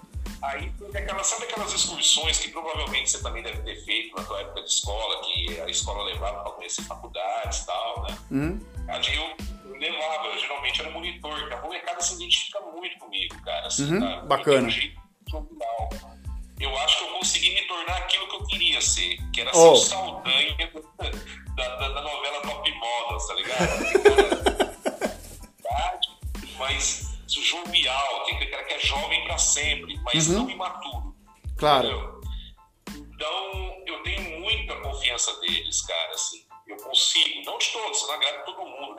Aí 0.44 0.72
aquela, 0.94 1.24
sabe 1.24 1.46
aquelas 1.46 1.74
excursões 1.74 2.38
que 2.38 2.50
provavelmente 2.50 3.10
você 3.10 3.22
também 3.22 3.42
deve 3.42 3.60
ter 3.64 3.84
feito 3.84 4.16
na 4.16 4.24
tua 4.24 4.40
época 4.40 4.62
de 4.62 4.70
escola, 4.70 5.22
que 5.24 5.62
a 5.62 5.68
escola 5.68 6.04
levava 6.04 6.44
para 6.44 6.52
conhecer 6.52 6.84
faculdades 6.84 7.60
e 7.60 7.66
tal, 7.66 8.04
né? 8.04 8.18
Uhum. 8.32 8.60
Eu, 8.88 9.14
eu 9.14 9.57
levava, 9.78 10.28
eu, 10.28 10.40
geralmente 10.40 10.82
era 10.82 10.92
monitor, 10.92 11.48
que 11.48 11.54
a 11.54 11.62
molecada 11.62 12.02
se 12.02 12.16
identifica 12.16 12.60
muito 12.62 12.98
comigo, 12.98 13.42
cara. 13.44 13.68
Assim, 13.68 13.94
uhum. 13.94 14.00
tá? 14.00 14.22
Bacana. 14.22 14.70
Eu 16.60 16.78
acho 16.80 16.98
que 16.98 17.04
eu 17.04 17.10
consegui 17.10 17.54
me 17.54 17.62
tornar 17.68 17.98
aquilo 17.98 18.28
que 18.28 18.36
eu 18.36 18.44
queria 18.46 18.82
ser, 18.82 19.18
que 19.32 19.42
era 19.42 19.52
oh. 19.54 19.76
ser 19.76 19.96
o 19.96 20.00
Saldanha 20.00 20.72
da, 21.56 21.76
da, 21.76 21.90
da, 21.90 22.02
novela 22.02 22.42
Top 22.42 22.72
Modas, 22.72 23.28
tá 23.28 23.34
ligado? 23.36 24.78
mas 26.58 27.08
jovial, 27.48 28.26
que 28.26 28.74
é 28.74 28.80
jovem 28.80 29.24
para 29.24 29.38
sempre, 29.38 30.00
mas 30.04 30.28
uhum. 30.28 30.40
não 30.40 30.50
imaturo. 30.50 31.16
Claro. 31.58 31.88
Entendeu? 31.88 32.17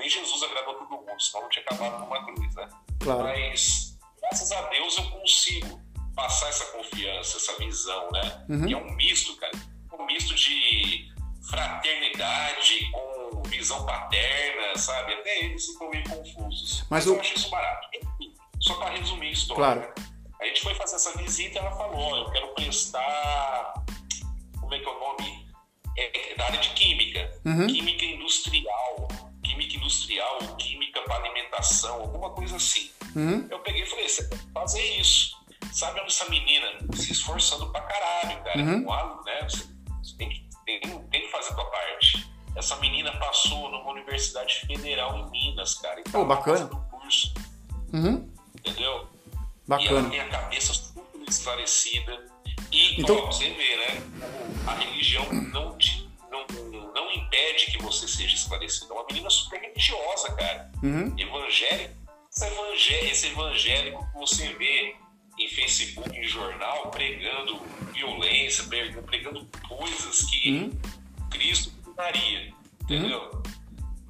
Nem 0.09 0.25
Jesus 0.25 0.43
agradou 0.43 0.75
todo 0.75 0.91
mundo, 0.91 1.21
senão 1.21 1.43
não 1.43 1.51
tinha 1.51 1.63
acabado 1.65 2.01
numa 2.01 2.25
cruz, 2.25 2.55
né? 2.55 2.69
Claro. 3.01 3.25
Mas, 3.25 3.99
graças 4.21 4.51
a 4.53 4.63
Deus, 4.63 4.97
eu 4.97 5.11
consigo 5.11 5.81
passar 6.17 6.49
essa 6.49 6.65
confiança, 6.73 7.37
essa 7.37 7.57
visão, 7.59 8.09
né? 8.11 8.47
Uhum. 8.49 8.67
Que 8.67 8.73
é 8.73 8.77
um 8.77 8.97
misto, 8.97 9.37
cara. 9.37 9.53
Um 9.93 10.07
misto 10.07 10.35
de 10.35 11.13
fraternidade 11.49 12.91
com 12.91 13.43
visão 13.43 13.85
paterna, 13.85 14.77
sabe? 14.77 15.13
Até 15.13 15.45
eles 15.45 15.67
ficam 15.67 15.91
meio 15.91 16.05
confusos. 16.09 16.87
Mas, 16.91 17.05
Mas 17.05 17.07
eu 17.07 17.21
acho 17.21 17.35
isso 17.35 17.51
barato. 17.51 17.89
Enfim, 17.95 18.35
só 18.61 18.75
para 18.75 18.91
resumir 18.91 19.29
a 19.29 19.33
história. 19.33 19.83
Claro. 19.83 19.95
A 20.41 20.45
gente 20.47 20.63
foi 20.63 20.75
fazer 20.75 20.97
essa 20.97 21.19
visita 21.19 21.57
e 21.57 21.59
ela 21.59 21.73
falou: 21.73 22.17
eu 22.17 22.31
quero 22.31 22.49
prestar. 22.55 23.75
Como 24.61 24.75
é 24.75 24.79
que 24.79 24.87
é 24.87 24.89
o 24.89 25.01
nome? 25.01 25.49
É, 25.97 26.33
é 26.33 26.35
da 26.37 26.45
área 26.45 26.61
de 26.61 26.71
química. 26.71 27.41
Uhum. 27.45 27.67
Química 27.67 28.05
industrial. 28.05 29.28
Química 29.69 29.77
industrial, 29.77 30.39
química 30.57 31.01
para 31.03 31.17
alimentação, 31.17 32.01
alguma 32.01 32.31
coisa 32.31 32.57
assim. 32.57 32.91
Uhum. 33.15 33.47
Eu 33.51 33.59
peguei 33.61 33.83
e 33.83 33.87
falei: 33.87 34.09
você 34.09 34.29
tem 34.29 34.39
que 34.39 34.53
fazer 34.53 34.83
isso. 34.99 35.37
Sabe 35.73 36.01
onde 36.01 36.11
essa 36.11 36.29
menina 36.31 36.67
se 36.95 37.13
esforçando 37.13 37.71
pra 37.71 37.83
caralho, 37.83 38.43
cara? 38.43 38.59
Uhum. 38.59 38.85
Com 38.85 38.93
aluno, 38.93 39.23
né? 39.25 39.43
Você, 39.43 39.65
você 40.03 40.17
tem, 40.17 40.29
que, 40.31 40.49
tem, 40.65 40.81
tem, 40.81 41.23
que 41.23 41.29
fazer 41.31 41.53
a 41.53 41.55
tua 41.55 41.67
parte. 41.67 42.31
Essa 42.57 42.77
menina 42.77 43.13
passou 43.19 43.71
numa 43.71 43.91
universidade 43.93 44.67
federal 44.67 45.19
em 45.19 45.31
Minas, 45.31 45.75
cara. 45.75 46.01
E 46.01 46.05
oh, 46.17 46.25
bacana. 46.25 46.67
curso. 46.91 47.35
Uhum. 47.93 48.33
Entendeu? 48.57 49.07
Bacana. 49.67 49.91
E 49.91 49.97
ela 49.97 50.11
tem 50.11 50.21
a 50.21 50.29
cabeça 50.29 50.73
super 50.73 51.29
esclarecida. 51.29 52.27
E, 52.73 53.01
então, 53.01 53.17
ó, 53.17 53.27
você 53.27 53.51
vê, 53.51 53.77
né? 53.77 54.03
A 54.67 54.75
religião 54.75 55.31
não 55.53 55.77
te 55.77 55.98
impede 57.59 57.67
que 57.67 57.83
você 57.83 58.07
seja 58.07 58.35
esclarecido. 58.35 58.93
É 58.93 58.97
uma 58.97 59.07
menina 59.07 59.31
super 59.31 59.61
religiosa, 59.61 60.33
cara. 60.35 60.71
Uhum. 60.83 61.15
Evangélico. 61.19 61.99
Esse 62.31 63.27
evangélico, 63.29 64.07
que 64.13 64.19
você 64.19 64.55
vê 64.55 64.95
em 65.39 65.49
Facebook, 65.49 66.17
em 66.17 66.25
jornal, 66.25 66.91
pregando 66.91 67.61
violência, 67.93 68.65
pregando 69.07 69.45
coisas 69.69 70.23
que 70.23 70.53
hum. 70.53 70.81
Cristo 71.31 71.73
daria, 71.97 72.53
entendeu? 72.83 73.31
Hum. 73.35 73.43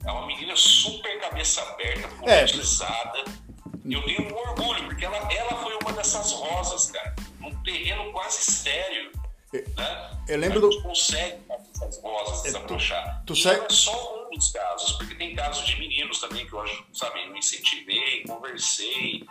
É 0.04 0.12
uma 0.12 0.26
menina 0.26 0.54
super 0.56 1.18
cabeça 1.20 1.62
aberta, 1.62 2.08
é, 2.24 2.40
politizada. 2.40 3.18
É. 3.18 3.94
Eu 3.94 4.02
tenho 4.02 4.30
um 4.30 4.36
orgulho, 4.36 4.84
porque 4.84 5.04
ela, 5.04 5.16
ela 5.32 5.62
foi 5.62 5.74
uma 5.82 5.92
dessas 5.92 6.32
rosas, 6.32 6.90
cara. 6.90 7.14
Num 7.40 7.54
terreno 7.62 8.12
quase 8.12 8.50
estéreo. 8.50 9.12
Eu, 9.52 9.64
né? 9.76 10.10
eu 10.28 10.38
lembro 10.38 10.58
a 10.58 10.70
gente 10.70 10.82
do. 10.82 10.88
consegue 10.88 11.38
essas 11.48 12.02
rosas 12.02 12.42
desabrochar. 12.42 13.22
Tu, 13.24 13.34
tu 13.34 13.36
segue... 13.36 13.58
não 13.58 13.66
é 13.66 13.70
só 13.70 14.14
um 14.14 14.18
muitos 14.28 14.52
casos, 14.52 14.92
porque 14.92 15.14
tem 15.14 15.34
casos 15.34 15.66
de 15.66 15.78
meninos 15.78 16.20
também 16.20 16.46
que 16.46 16.52
eu, 16.52 16.64
sabe, 16.92 17.24
eu 17.26 17.36
incentivei, 17.36 18.22
conversei. 18.26 19.26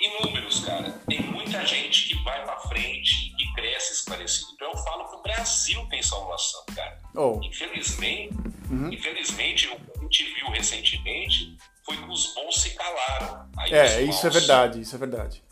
Inúmeros, 0.00 0.64
cara. 0.64 0.90
Tem 1.06 1.20
muita 1.22 1.64
gente 1.64 2.08
que 2.08 2.24
vai 2.24 2.42
pra 2.44 2.58
frente 2.60 3.32
e 3.38 3.54
cresce 3.54 3.92
esclarecido. 3.92 4.50
Então 4.54 4.70
eu 4.70 4.76
falo 4.78 5.08
que 5.08 5.16
o 5.16 5.22
Brasil 5.22 5.86
tem 5.90 6.02
salvação, 6.02 6.64
cara. 6.74 6.98
Oh. 7.14 7.38
Infelizmente, 7.42 8.34
uhum. 8.68 8.92
infelizmente, 8.92 9.68
o 9.68 9.76
que 9.76 9.98
a 9.98 10.02
gente 10.02 10.34
viu 10.34 10.50
recentemente 10.50 11.56
foi 11.84 11.96
que 11.96 12.10
os 12.10 12.34
bons 12.34 12.62
se 12.62 12.70
calaram. 12.74 13.48
Aí 13.56 13.72
é, 13.72 14.02
isso 14.02 14.26
é 14.26 14.30
verdade, 14.30 14.80
isso 14.80 14.96
é 14.96 14.98
verdade. 14.98 15.44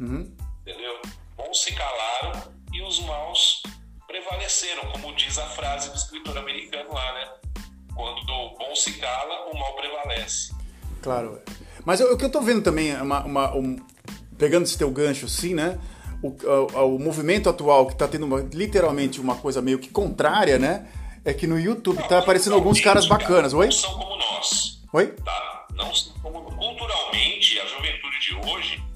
Uhum. 0.00 0.34
Entendeu? 0.62 1.00
Bons 1.36 1.62
se 1.62 1.72
calaram 1.72 2.53
os 2.94 3.00
maus 3.06 3.62
prevaleceram, 4.06 4.82
como 4.92 5.14
diz 5.14 5.38
a 5.38 5.46
frase 5.46 5.90
do 5.90 5.96
escritor 5.96 6.38
americano 6.38 6.92
lá, 6.92 7.12
né? 7.14 7.28
Quando 7.94 8.20
o 8.30 8.56
bom 8.56 8.74
se 8.74 8.92
cala, 8.94 9.50
o 9.50 9.58
mal 9.58 9.74
prevalece. 9.74 10.54
Claro. 11.02 11.40
Mas 11.84 12.00
o 12.00 12.16
que 12.16 12.24
eu 12.24 12.30
tô 12.30 12.40
vendo 12.40 12.62
também, 12.62 12.90
é 12.92 13.02
uma, 13.02 13.24
uma 13.24 13.54
um, 13.54 13.76
pegando 14.38 14.64
esse 14.64 14.78
teu 14.78 14.90
gancho 14.90 15.26
assim, 15.26 15.54
né? 15.54 15.78
O, 16.22 16.28
o, 16.28 16.96
o 16.96 16.98
movimento 16.98 17.48
atual 17.48 17.86
que 17.86 17.92
está 17.92 18.06
tendo 18.08 18.24
uma, 18.26 18.40
literalmente 18.52 19.20
uma 19.20 19.36
coisa 19.36 19.60
meio 19.60 19.78
que 19.78 19.88
contrária, 19.88 20.58
né? 20.58 20.88
É 21.24 21.32
que 21.32 21.46
no 21.46 21.58
YouTube 21.58 21.98
não, 21.98 22.08
tá 22.08 22.18
aparecendo 22.18 22.54
alguns 22.54 22.80
caras 22.80 23.06
bacanas. 23.06 23.52
Oi? 23.52 23.66
Não 23.66 23.72
são 23.72 23.98
como 23.98 24.16
nós. 24.16 24.82
Oi? 24.92 25.06
Tá? 25.24 25.66
Não 25.74 25.94
são 25.94 26.12
como 26.22 26.42
culturalmente 26.44 27.60
a 27.60 27.66
juventude 27.66 28.20
de 28.20 28.34
hoje 28.48 28.93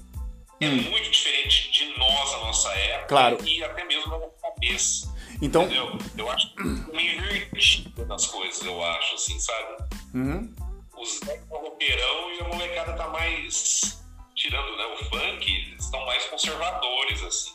é 0.65 0.69
muito 0.69 1.09
diferente 1.09 1.71
de 1.71 1.97
nós, 1.97 2.33
a 2.33 2.37
nossa 2.39 2.69
época, 2.69 3.07
claro. 3.07 3.37
e 3.45 3.63
até 3.63 3.85
mesmo 3.85 4.11
na 4.11 4.19
nossa 4.19 4.35
cabeça. 4.41 5.15
Então, 5.41 5.63
entendeu? 5.63 5.97
Eu 6.17 6.29
acho 6.31 6.53
que 6.53 6.61
uma 6.63 7.01
invertida 7.01 8.05
das 8.05 8.25
coisas, 8.25 8.61
eu 8.65 8.83
acho, 8.83 9.15
assim, 9.15 9.39
sabe? 9.39 9.83
Uhum. 10.13 10.53
Os 10.97 11.19
Zé 11.23 11.41
roqueirão 11.49 12.33
e 12.33 12.41
a 12.41 12.47
molecada 12.49 12.93
tá 12.93 13.07
mais. 13.07 13.97
Tirando 14.35 14.77
né, 14.77 14.85
o 14.85 15.05
funk, 15.05 15.53
eles 15.53 15.83
estão 15.83 16.05
mais 16.05 16.25
conservadores, 16.25 17.23
assim. 17.23 17.51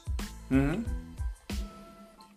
Uhum. 0.50 0.84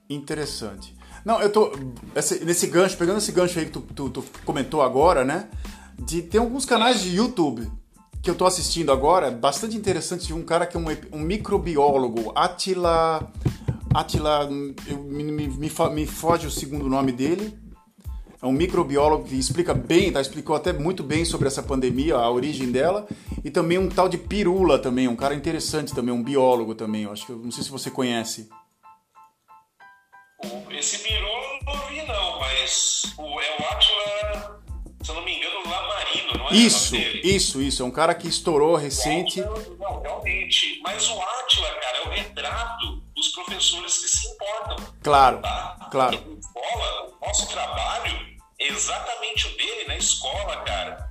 Interessante. 0.09 0.95
Não, 1.23 1.41
eu 1.41 1.51
tô. 1.51 1.71
Esse, 2.15 2.43
nesse 2.43 2.67
gancho, 2.67 2.97
pegando 2.97 3.17
esse 3.17 3.31
gancho 3.31 3.59
aí 3.59 3.65
que 3.65 3.71
tu, 3.71 3.81
tu, 3.81 4.09
tu 4.09 4.23
comentou 4.45 4.81
agora, 4.81 5.23
né? 5.23 5.49
De 5.99 6.21
tem 6.21 6.39
alguns 6.39 6.65
canais 6.65 7.01
de 7.01 7.15
YouTube 7.15 7.69
que 8.21 8.29
eu 8.29 8.35
tô 8.35 8.45
assistindo 8.45 8.91
agora, 8.91 9.31
bastante 9.31 9.75
interessante, 9.75 10.27
de 10.27 10.33
um 10.33 10.43
cara 10.43 10.65
que 10.65 10.75
é 10.75 10.79
um, 10.79 10.85
um 11.11 11.19
microbiólogo, 11.19 12.31
Atila. 12.35 13.31
Atila. 13.93 14.49
Eu, 14.87 14.99
me, 14.99 15.23
me, 15.23 15.69
me 15.91 16.05
foge 16.05 16.47
o 16.47 16.51
segundo 16.51 16.89
nome 16.89 17.11
dele. 17.11 17.57
É 18.41 18.45
um 18.45 18.51
microbiólogo 18.51 19.23
que 19.25 19.35
explica 19.35 19.73
bem, 19.73 20.11
tá? 20.11 20.21
Explicou 20.21 20.55
até 20.55 20.71
muito 20.71 21.03
bem 21.03 21.25
sobre 21.25 21.47
essa 21.47 21.63
pandemia, 21.63 22.15
a 22.15 22.29
origem 22.29 22.71
dela. 22.71 23.07
E 23.43 23.49
também 23.49 23.79
um 23.79 23.89
tal 23.89 24.07
de 24.07 24.17
Pirula 24.17 24.77
também, 24.77 25.07
um 25.07 25.15
cara 25.15 25.33
interessante 25.33 25.93
também, 25.93 26.13
um 26.13 26.21
biólogo 26.21 26.75
também. 26.75 27.03
Eu 27.03 27.11
acho 27.11 27.25
que 27.25 27.31
não 27.31 27.49
sei 27.51 27.63
se 27.63 27.71
você 27.71 27.89
conhece. 27.89 28.47
Esse 30.69 30.99
Pirula 30.99 31.59
não 31.65 31.87
vi 31.87 32.05
não, 32.05 32.39
mas 32.39 33.03
é 33.17 33.21
o 33.21 33.67
Atila, 33.71 34.61
se 35.01 35.09
eu 35.09 35.15
não 35.15 35.25
me 35.25 35.35
engano, 35.35 35.57
é? 35.67 36.06
Isso, 36.51 36.95
isso, 36.95 37.61
isso. 37.61 37.83
É 37.83 37.85
um 37.85 37.91
cara 37.91 38.13
que 38.15 38.27
estourou 38.27 38.75
recente. 38.75 39.41
Não, 39.41 40.01
realmente. 40.01 40.79
Mas 40.83 41.09
o 41.09 41.21
Atila, 41.21 41.69
cara, 41.75 41.97
é 41.97 42.07
o 42.07 42.09
retrato 42.09 43.03
dos 43.15 43.29
professores 43.29 43.97
que 43.97 44.07
se 44.07 44.27
importam. 44.27 44.77
Claro, 45.01 45.41
tá? 45.41 45.87
claro. 45.91 46.11
Na 46.11 46.39
escola, 46.39 47.09
o 47.09 47.25
nosso 47.25 47.47
trabalho 47.47 48.37
é 48.59 48.67
exatamente 48.67 49.47
o 49.47 49.57
dele 49.57 49.87
na 49.87 49.97
escola, 49.97 50.57
cara. 50.63 51.07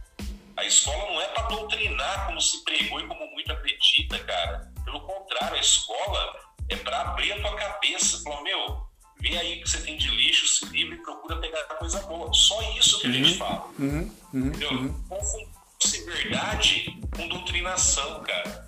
A 0.56 0.64
escola 0.64 1.10
não 1.10 1.20
é 1.20 1.26
para 1.28 1.48
doutrinar 1.48 2.26
como 2.26 2.40
se 2.40 2.64
pregou 2.64 3.00
e 3.00 3.06
como 3.06 3.26
muito 3.32 3.52
acredita, 3.52 4.18
cara. 4.20 4.72
Pelo 4.84 5.00
contrário, 5.00 5.56
a 5.56 5.60
escola 5.60 6.34
é 6.70 6.76
para 6.76 7.00
abrir 7.02 7.32
a 7.32 7.40
tua 7.40 7.54
cabeça. 7.54 8.22
Falar, 8.22 8.42
meu, 8.42 8.86
vê 9.20 9.36
aí 9.36 9.58
o 9.58 9.62
que 9.62 9.70
você 9.70 9.80
tem 9.80 9.96
de 9.96 10.08
lixo, 10.08 10.46
se 10.46 10.66
livre 10.66 10.96
e 10.96 11.02
procura 11.02 11.36
pegar 11.36 11.62
coisa 11.64 12.00
boa. 12.02 12.32
Só 12.32 12.60
isso 12.78 13.00
que 13.00 13.06
a 13.06 13.10
gente 13.10 13.32
uhum, 13.32 13.38
fala. 13.38 13.70
Uhum, 13.78 14.12
uhum, 14.32 14.46
Entendeu? 14.46 14.70
Uhum. 14.72 15.02
Confundir 15.08 16.04
verdade 16.06 16.98
com 17.14 17.28
doutrinação, 17.28 18.22
cara. 18.22 18.66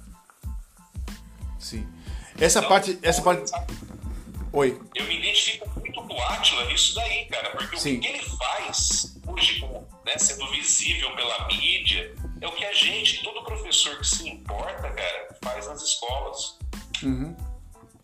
Sim. 1.58 1.86
Essa 2.38 2.60
então, 2.60 2.68
parte. 2.68 2.98
Essa 3.02 3.22
parte. 3.22 3.50
Oi. 4.52 4.80
Eu 4.94 5.06
me 5.06 5.18
identifico 5.18 5.68
muito 5.78 6.02
com 6.02 6.14
o 6.14 6.22
Atila 6.22 6.64
nisso 6.66 6.94
daí, 6.94 7.26
cara, 7.26 7.50
porque 7.50 7.76
Sim. 7.78 7.98
o 7.98 8.00
que 8.00 8.06
ele 8.06 8.22
faz 8.22 9.16
hoje, 9.26 9.64
né, 10.06 10.16
sendo 10.16 10.50
visível 10.50 11.14
pela 11.14 11.46
mídia, 11.48 12.14
é 12.40 12.46
o 12.46 12.52
que 12.52 12.64
a 12.64 12.72
gente, 12.72 13.22
todo 13.22 13.44
professor 13.44 13.98
que 13.98 14.06
se 14.06 14.28
importa, 14.28 14.90
cara, 14.90 15.38
faz 15.42 15.66
nas 15.66 15.82
escolas. 15.82 16.58
Uhum. 17.02 17.36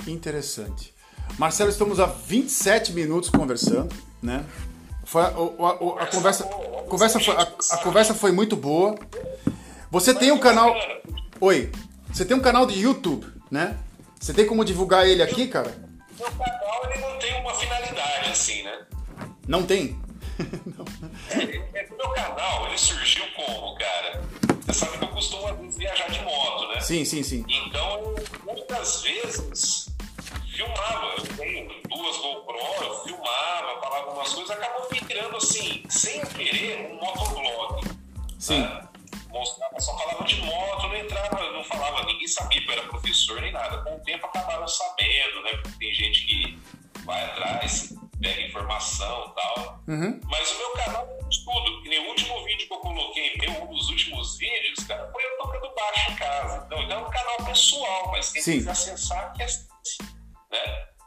Interessante. 0.06 0.93
Marcelo, 1.38 1.70
estamos 1.70 1.98
há 1.98 2.06
27 2.06 2.92
minutos 2.92 3.28
conversando, 3.28 3.94
né? 4.22 4.44
Foi 5.04 5.22
a, 5.22 5.26
a, 5.26 5.28
a, 5.28 6.02
a 6.02 6.06
conversa, 6.06 6.44
conversa 6.88 7.20
foi, 7.20 7.34
a, 7.36 7.76
conversa 7.78 8.14
foi 8.14 8.32
muito 8.32 8.56
boa. 8.56 8.94
Você 9.90 10.14
tem 10.14 10.32
um 10.32 10.38
canal. 10.38 10.74
Oi. 11.40 11.70
Você 12.12 12.24
tem 12.24 12.36
um 12.36 12.40
canal 12.40 12.66
de 12.66 12.80
YouTube, 12.80 13.26
né? 13.50 13.76
Você 14.18 14.32
tem 14.32 14.46
como 14.46 14.64
divulgar 14.64 15.06
ele 15.06 15.22
aqui, 15.22 15.48
cara? 15.48 15.76
O 16.18 16.22
canal 16.22 16.90
ele 16.90 17.00
não 17.00 17.18
tem 17.18 17.40
uma 17.40 17.52
finalidade 17.54 18.30
assim, 18.30 18.62
né? 18.62 18.86
Não 19.46 19.62
tem? 19.64 20.00
não. 20.66 20.84
É, 21.30 21.80
é, 21.80 21.88
meu 21.90 22.08
canal 22.10 22.66
ele 22.68 22.78
surgiu 22.78 23.24
como, 23.36 23.76
cara? 23.76 24.22
Você 24.66 24.72
sabe 24.72 24.98
que 24.98 25.04
eu 25.04 25.08
costumo 25.08 25.70
viajar 25.70 26.10
de 26.10 26.22
moto, 26.22 26.68
né? 26.68 26.80
Sim, 26.80 27.04
sim, 27.04 27.22
sim. 27.22 27.44
Então, 27.48 28.14
muitas 28.44 29.02
vezes 29.02 29.83
filmava. 30.54 31.14
Eu 31.16 31.36
tenho 31.36 31.82
duas 31.88 32.16
GoPro, 32.18 32.58
eu 32.82 33.04
filmava, 33.04 33.80
falava 33.80 34.06
algumas 34.06 34.32
coisas, 34.32 34.50
acabou 34.50 34.88
virando 34.90 35.36
assim, 35.36 35.82
sem 35.88 36.24
querer, 36.26 36.90
um 36.90 36.96
motoblog. 36.96 37.86
Sim. 38.38 38.60
Né? 38.60 38.88
mostrava, 39.34 39.80
só 39.80 39.98
falava 39.98 40.24
de 40.24 40.40
moto, 40.42 40.86
não 40.86 40.96
entrava, 40.96 41.50
não 41.50 41.64
falava, 41.64 42.06
ninguém 42.06 42.28
sabia 42.28 42.60
que 42.60 42.68
eu 42.68 42.72
era 42.72 42.82
professor 42.84 43.40
nem 43.40 43.52
nada. 43.52 43.78
Com 43.78 43.96
o 43.96 44.00
tempo 44.00 44.24
acabaram 44.26 44.68
sabendo, 44.68 45.42
né? 45.42 45.50
Porque 45.62 45.78
tem 45.78 45.94
gente 45.94 46.24
que 46.26 46.58
vai 47.04 47.24
atrás, 47.24 47.92
pega 48.20 48.40
informação 48.42 49.26
e 49.26 49.34
tal. 49.34 49.82
Uhum. 49.88 50.20
Mas 50.24 50.52
o 50.52 50.58
meu 50.58 50.70
canal 50.72 51.08
é 51.20 51.28
de 51.28 51.44
tudo. 51.44 51.84
E 51.84 52.00
no 52.00 52.08
último 52.08 52.44
vídeo 52.44 52.68
que 52.68 52.72
eu 52.72 52.78
coloquei, 52.78 53.36
meu, 53.38 53.64
um 53.64 53.74
dos 53.74 53.90
últimos 53.90 54.38
vídeos, 54.38 54.84
cara, 54.86 55.10
foi 55.10 55.24
eu 55.24 55.36
tocando 55.38 55.74
baixo 55.74 56.12
em 56.12 56.16
casa. 56.16 56.62
Então, 56.66 56.82
então 56.82 56.98
é 56.98 57.02
um 57.02 57.10
canal 57.10 57.36
pessoal, 57.44 58.10
mas 58.12 58.30
quem 58.30 58.42
Sim. 58.42 58.52
quiser 58.58 58.70
acessar, 58.70 59.32
que 59.34 59.42
é? 59.42 59.46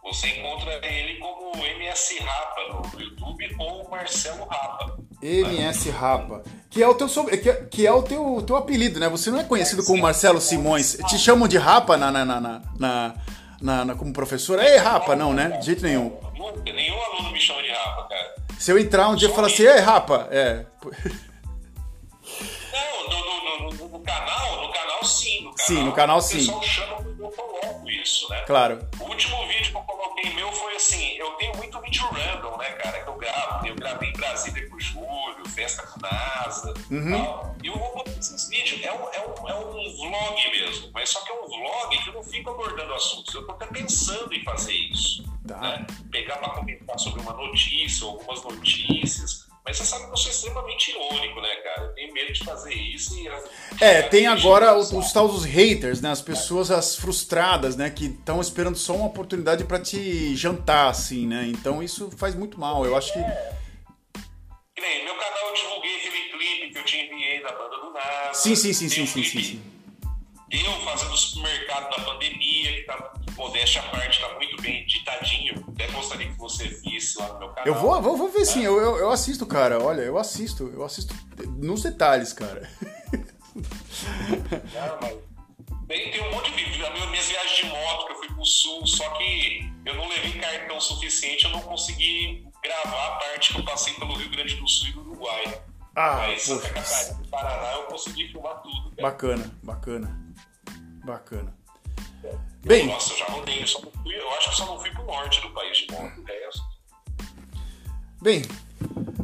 Você 0.08 0.30
encontra 0.30 0.74
ele 0.88 1.20
como 1.20 1.54
MS 1.66 2.20
Rapa 2.20 2.62
no 2.70 3.02
YouTube 3.02 3.56
ou 3.60 3.90
Marcelo 3.90 4.46
Rapa. 4.46 4.98
MS 5.22 5.90
Rapa. 5.90 6.44
Que 6.70 6.82
é 6.82 6.88
o 6.88 6.96
teu 6.96 7.10
sobre, 7.10 7.38
que 7.38 7.50
é, 7.50 7.56
que 7.66 7.86
é 7.86 7.92
o 7.92 8.02
teu, 8.02 8.42
teu 8.48 8.56
apelido, 8.56 9.02
né? 9.02 9.10
Você 9.10 9.30
não 9.30 9.42
é 9.42 9.44
conhecido 9.44 9.84
como 9.84 10.02
Marcelo 10.02 10.40
Simões. 10.40 10.98
Te 11.10 11.18
chamam 11.18 11.46
de 11.46 11.58
Rapa 11.58 11.98
na, 11.98 12.10
na, 12.10 12.24
na, 12.24 12.40
na, 12.40 13.16
na, 13.60 13.86
na 13.86 13.96
como 13.96 14.14
professor? 14.14 14.64
Ei, 14.64 14.78
Rapa, 14.78 15.14
não, 15.14 15.34
né? 15.34 15.58
De 15.58 15.66
jeito 15.66 15.84
nenhum. 15.84 16.18
Nunca, 16.38 16.72
nenhum 16.72 17.04
aluno 17.04 17.32
me 17.32 17.42
chama 17.42 17.62
de 17.62 17.70
Rapa, 17.70 18.08
cara. 18.08 18.36
Se 18.58 18.72
eu 18.72 18.80
entrar 18.80 19.10
um 19.10 19.16
dia 19.16 19.28
e 19.28 19.34
falar 19.34 19.48
assim, 19.48 19.64
ei, 19.64 19.80
Rapa, 19.80 20.30
é. 20.32 20.66
Não, 22.72 23.10
no, 23.10 23.70
no, 23.70 23.74
no, 23.74 23.90
no, 23.90 24.00
canal, 24.00 24.62
no 24.62 24.72
canal 24.72 25.04
sim. 25.04 25.44
No 25.44 25.54
canal, 25.54 25.58
sim, 25.58 25.84
no 25.84 25.92
canal 25.92 26.22
sim. 26.22 26.38
O 26.38 26.60
pessoal 26.60 26.64
chama 26.64 27.08
eu 27.20 27.32
coloco 27.32 27.90
isso, 27.90 28.30
né? 28.30 28.42
Claro. 28.46 28.88
O 29.00 29.04
último 29.06 29.48
vídeo 29.48 29.72
que 29.72 29.78
eu 29.78 29.97
coloquei 30.18 30.34
meu 30.34 30.52
foi 30.52 30.76
assim, 30.76 31.14
eu 31.18 31.32
tenho 31.34 31.56
muito 31.56 31.80
vídeo 31.82 32.06
random, 32.06 32.58
né, 32.58 32.72
cara, 32.72 33.04
que 33.04 33.10
eu 33.10 33.16
gravo. 33.16 33.68
Eu 33.68 33.76
gravei 33.76 34.10
em 34.10 34.14
Brasília 34.14 34.70
com 34.70 34.76
o 34.76 34.80
Júlio, 34.80 35.50
festa 35.54 35.84
com 35.84 36.00
NASA 36.00 36.74
uhum. 36.92 37.12
tal. 37.12 37.56
E 37.64 37.68
eu 37.68 37.78
vou 37.78 37.96
botar 37.96 38.12
esses 38.12 38.50
vídeos. 38.50 38.84
É 38.84 38.92
um, 38.92 39.10
é, 39.14 39.28
um, 39.28 39.50
é 39.50 39.56
um 39.56 39.96
vlog 39.96 40.52
mesmo, 40.52 40.90
mas 40.94 41.10
só 41.10 41.22
que 41.22 41.32
é 41.32 41.36
um 41.36 41.48
vlog 41.48 42.04
que 42.04 42.10
eu 42.10 42.14
não 42.14 42.24
fico 42.24 42.50
abordando 42.50 42.94
assuntos. 42.94 43.34
Eu 43.34 43.46
tô 43.46 43.52
até 43.54 43.68
pensando 43.68 44.34
em 44.34 44.44
fazer 44.44 44.74
isso. 44.74 45.24
Tá. 45.48 45.60
Né? 45.60 45.88
Pegar 46.12 46.38
para 46.38 46.50
comentar 46.50 47.00
sobre 47.00 47.22
uma 47.22 47.34
notícia, 47.34 48.06
algumas 48.06 48.44
notícias 48.44 49.47
mas 49.68 49.76
você 49.76 49.86
sabe 49.86 50.06
que 50.06 50.14
eu 50.14 50.18
sou 50.18 50.32
extremamente 50.32 50.92
irônico, 50.92 51.42
né, 51.42 51.56
cara? 51.58 51.88
Eu 51.88 51.94
tenho 51.94 52.14
medo 52.14 52.32
de 52.32 52.42
fazer 52.42 52.74
isso 52.74 53.14
e. 53.20 53.28
É, 53.84 54.02
tem 54.02 54.26
agora 54.26 54.74
os, 54.78 54.94
os 54.94 55.12
tal 55.12 55.28
dos 55.28 55.44
haters, 55.44 56.00
né? 56.00 56.10
As 56.10 56.22
pessoas 56.22 56.72
as 56.72 56.96
frustradas, 56.96 57.76
né? 57.76 57.90
Que 57.90 58.06
estão 58.06 58.40
esperando 58.40 58.78
só 58.78 58.96
uma 58.96 59.08
oportunidade 59.08 59.66
para 59.66 59.78
te 59.78 60.34
jantar, 60.38 60.90
assim, 60.90 61.28
né? 61.28 61.48
Então 61.50 61.84
isso 61.84 62.10
faz 62.12 62.34
muito 62.34 62.58
mal. 62.58 62.86
Eu 62.86 62.96
acho 62.96 63.12
que. 63.12 63.20
Que 63.20 64.82
nem, 64.82 65.04
meu 65.04 65.16
canal 65.16 65.50
eu 65.50 65.54
divulguei 65.54 65.98
aquele 65.98 66.30
clipe 66.30 66.72
que 66.72 66.80
eu 66.80 66.86
te 66.86 66.98
enviei 66.98 67.44
da 67.44 67.52
banda 67.52 67.78
do 67.78 67.92
nada. 67.92 68.34
Sim, 68.34 68.56
sim, 68.56 68.72
sim, 68.72 68.88
sim, 68.88 69.06
sim, 69.06 69.24
sim, 69.24 69.44
sim. 69.44 69.62
Eu 70.50 70.72
fazendo 70.86 71.12
o 71.12 71.18
supermercado 71.18 71.90
da 71.90 72.06
pandemia, 72.06 72.74
que 72.74 72.84
tá, 72.84 73.14
modéstia 73.36 73.82
à 73.82 73.90
parte, 73.90 74.22
tá 74.22 74.34
muito 74.36 74.62
bem 74.62 74.78
afiadinho. 75.18 75.66
Até 75.68 75.88
gostaria 75.88 76.28
que 76.28 76.38
você 76.38 76.70
visse 76.98 77.18
lá 77.20 77.28
no 77.34 77.40
meu 77.40 77.50
canal. 77.50 77.66
Eu 77.66 77.76
vou, 77.76 78.02
vou, 78.02 78.18
vou 78.18 78.30
ver 78.30 78.46
sim, 78.46 78.64
eu, 78.64 78.78
eu, 78.82 78.98
eu 78.98 79.10
assisto, 79.12 79.46
cara. 79.46 79.82
Olha, 79.82 80.02
eu 80.02 80.18
assisto, 80.18 80.70
eu 80.74 80.84
assisto 80.84 81.14
nos 81.58 81.84
detalhes, 81.84 82.34
cara. 82.34 82.70
Não, 83.56 84.98
mas 85.02 85.18
tem, 85.88 86.12
tem 86.12 86.22
um 86.28 86.32
monte 86.32 86.52
de 86.52 86.64
vídeo. 86.64 86.78
Minhas 87.10 87.26
viagens 87.28 87.58
de 87.58 87.66
moto 87.66 88.06
que 88.08 88.12
eu 88.14 88.18
fui 88.18 88.28
pro 88.28 88.46
sul, 88.46 88.86
só 88.86 89.10
que 89.12 89.72
eu 89.86 89.96
não 89.96 90.08
levei 90.10 90.34
cartão 90.40 90.80
suficiente, 90.80 91.46
eu 91.46 91.52
não 91.52 91.62
consegui 91.62 92.46
gravar 92.62 93.08
a 93.08 93.12
parte 93.18 93.54
que 93.54 93.60
eu 93.60 93.66
passei 93.66 93.94
pelo 93.94 94.16
Rio 94.16 94.30
Grande 94.30 94.56
do 94.56 94.68
Sul 94.68 94.90
e 94.90 94.92
do 94.92 95.02
Uruguai. 95.02 95.62
Ah, 95.96 96.18
Mas 96.28 96.44
Santa. 96.44 96.70
Catarina 96.70 97.24
e 97.24 97.28
Paraná 97.30 97.72
eu 97.74 97.84
consegui 97.84 98.28
filmar 98.32 98.62
tudo. 98.62 98.92
cara. 98.92 99.02
Bacana, 99.10 99.60
bacana. 99.64 100.34
Bacana. 101.06 101.58
Bem, 102.66 102.88
Nossa, 102.88 103.14
eu 103.14 103.18
já 103.18 103.26
rodei. 103.26 103.62
Eu, 103.64 103.68
só 103.68 103.82
não 103.82 103.92
fui, 103.92 104.16
eu 104.16 104.30
acho 104.34 104.50
que 104.50 104.56
só 104.58 104.66
não 104.66 104.80
fui 104.80 104.92
pro 104.92 105.06
norte 105.06 105.42
do 105.42 105.50
país 105.52 105.78
de 105.78 105.92
moto. 105.92 106.20
O 106.20 106.24
resto. 106.26 106.62
Bem. 108.22 108.44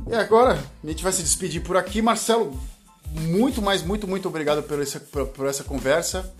E 0.09 0.15
agora 0.15 0.63
a 0.83 0.87
gente 0.87 1.03
vai 1.03 1.11
se 1.11 1.23
despedir 1.23 1.61
por 1.63 1.77
aqui. 1.77 2.01
Marcelo, 2.01 2.59
muito, 3.07 3.61
mais, 3.61 3.81
muito, 3.83 4.07
muito 4.07 4.27
obrigado 4.27 4.63
por 4.63 4.81
essa, 4.81 4.99
por, 4.99 5.27
por 5.27 5.47
essa 5.47 5.63
conversa. 5.63 6.33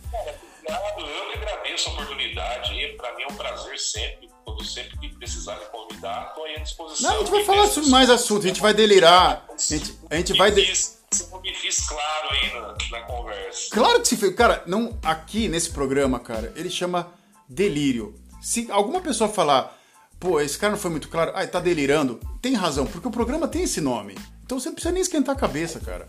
Obrigado. 0.60 1.00
Eu 1.00 1.32
que 1.32 1.38
agradeço 1.38 1.90
a 1.90 1.94
oportunidade. 1.94 2.94
Pra 2.98 3.16
mim 3.16 3.24
é 3.24 3.28
um 3.28 3.36
prazer 3.36 3.80
sempre. 3.80 4.30
Quando 4.46 4.64
sempre 4.66 4.98
que 5.00 5.10
precisar 5.16 5.56
me 5.56 5.66
convidar, 5.66 6.28
estou 6.30 6.44
aí 6.44 6.56
à 6.56 6.60
disposição. 6.60 7.10
Não, 7.10 7.18
a 7.18 7.20
gente 7.22 7.32
vai 7.32 7.44
falar 7.46 7.68
sobre 7.68 7.90
mais 7.90 8.10
assuntos, 8.10 8.46
a 8.46 8.48
gente 8.50 8.62
vai 8.62 8.74
delirar. 8.74 9.46
A 9.50 9.58
gente, 9.58 9.98
a 10.10 10.16
gente 10.18 10.34
vai. 10.38 10.52
Me 10.52 10.62
de- 10.62 10.68
fiz, 10.68 11.00
eu 11.32 11.40
me 11.42 11.54
fiz 11.56 11.88
claro 11.88 12.30
aí 12.30 12.54
na, 12.54 13.00
na 13.00 13.06
conversa. 13.06 13.70
Claro 13.72 14.02
que 14.02 14.08
se 14.10 14.18
fez. 14.18 14.36
Cara, 14.36 14.62
não, 14.68 14.98
aqui 15.02 15.48
nesse 15.48 15.70
programa, 15.70 16.20
cara, 16.20 16.52
ele 16.58 16.70
chama 16.70 17.12
delírio. 17.48 18.16
Se 18.42 18.70
alguma 18.70 19.00
pessoa 19.00 19.30
falar, 19.30 19.78
pô, 20.24 20.40
esse 20.40 20.58
cara 20.58 20.72
não 20.72 20.80
foi 20.80 20.90
muito 20.90 21.10
claro, 21.10 21.34
ah, 21.36 21.46
tá 21.46 21.60
delirando, 21.60 22.18
tem 22.42 22.54
razão, 22.54 22.86
porque 22.86 23.06
o 23.06 23.12
programa 23.12 23.46
tem 23.46 23.64
esse 23.64 23.82
nome. 23.82 24.18
Então 24.46 24.58
você 24.58 24.70
não 24.70 24.74
precisa 24.74 24.94
nem 24.94 25.02
esquentar 25.02 25.36
a 25.36 25.38
cabeça, 25.38 25.82
cara. 25.82 26.08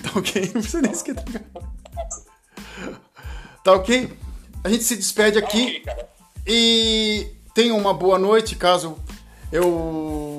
Tá 0.00 0.16
ok? 0.16 0.42
Não 0.54 0.60
precisa 0.60 0.80
nem 0.80 0.92
esquentar 0.92 1.24
a 1.26 1.38
cabeça. 1.40 2.22
Tá 3.64 3.72
ok? 3.72 4.12
A 4.62 4.68
gente 4.68 4.84
se 4.84 4.94
despede 4.94 5.38
aqui. 5.38 5.80
Cara. 5.80 6.08
E 6.46 7.26
tenha 7.52 7.74
uma 7.74 7.92
boa 7.92 8.16
noite, 8.16 8.54
caso 8.54 8.96
eu 9.50 10.38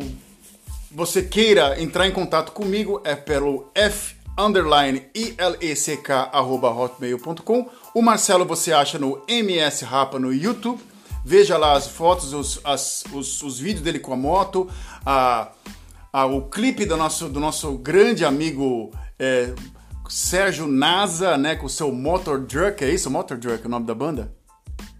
você 0.89 1.23
queira 1.23 1.81
entrar 1.81 2.07
em 2.07 2.11
contato 2.11 2.53
comigo, 2.53 3.01
é 3.03 3.15
pelo 3.15 3.69
f 3.75 4.15
underline 4.37 5.07
ileck 5.13 6.11
arroba 6.31 6.69
hotmail.com. 6.69 7.69
O 7.93 8.01
Marcelo 8.01 8.45
você 8.45 8.71
acha 8.71 8.97
no 8.97 9.21
MS 9.27 9.83
Rapa 9.83 10.17
no 10.17 10.33
YouTube. 10.33 10.92
Veja 11.25 11.57
lá 11.57 11.73
as 11.73 11.87
fotos, 11.87 12.33
os, 12.33 12.59
as- 12.63 13.03
os, 13.13 13.41
os 13.41 13.59
vídeos 13.59 13.81
dele 13.83 13.99
com 13.99 14.13
a 14.13 14.17
moto, 14.17 14.69
a, 15.05 15.51
a- 16.11 16.25
o 16.25 16.49
clipe 16.49 16.85
do 16.85 16.97
nosso, 16.97 17.29
do 17.29 17.39
nosso 17.39 17.77
grande 17.77 18.25
amigo 18.25 18.91
é, 19.17 19.53
Sérgio 20.09 20.67
Nasa, 20.67 21.37
né, 21.37 21.55
com 21.55 21.65
o 21.65 21.69
seu 21.69 21.91
Motor 21.91 22.39
Drunk, 22.39 22.83
é 22.83 22.89
isso? 22.89 23.09
Motor 23.09 23.37
Drunk, 23.37 23.63
é 23.63 23.67
o 23.67 23.69
nome 23.69 23.85
da 23.85 23.95
banda? 23.95 24.33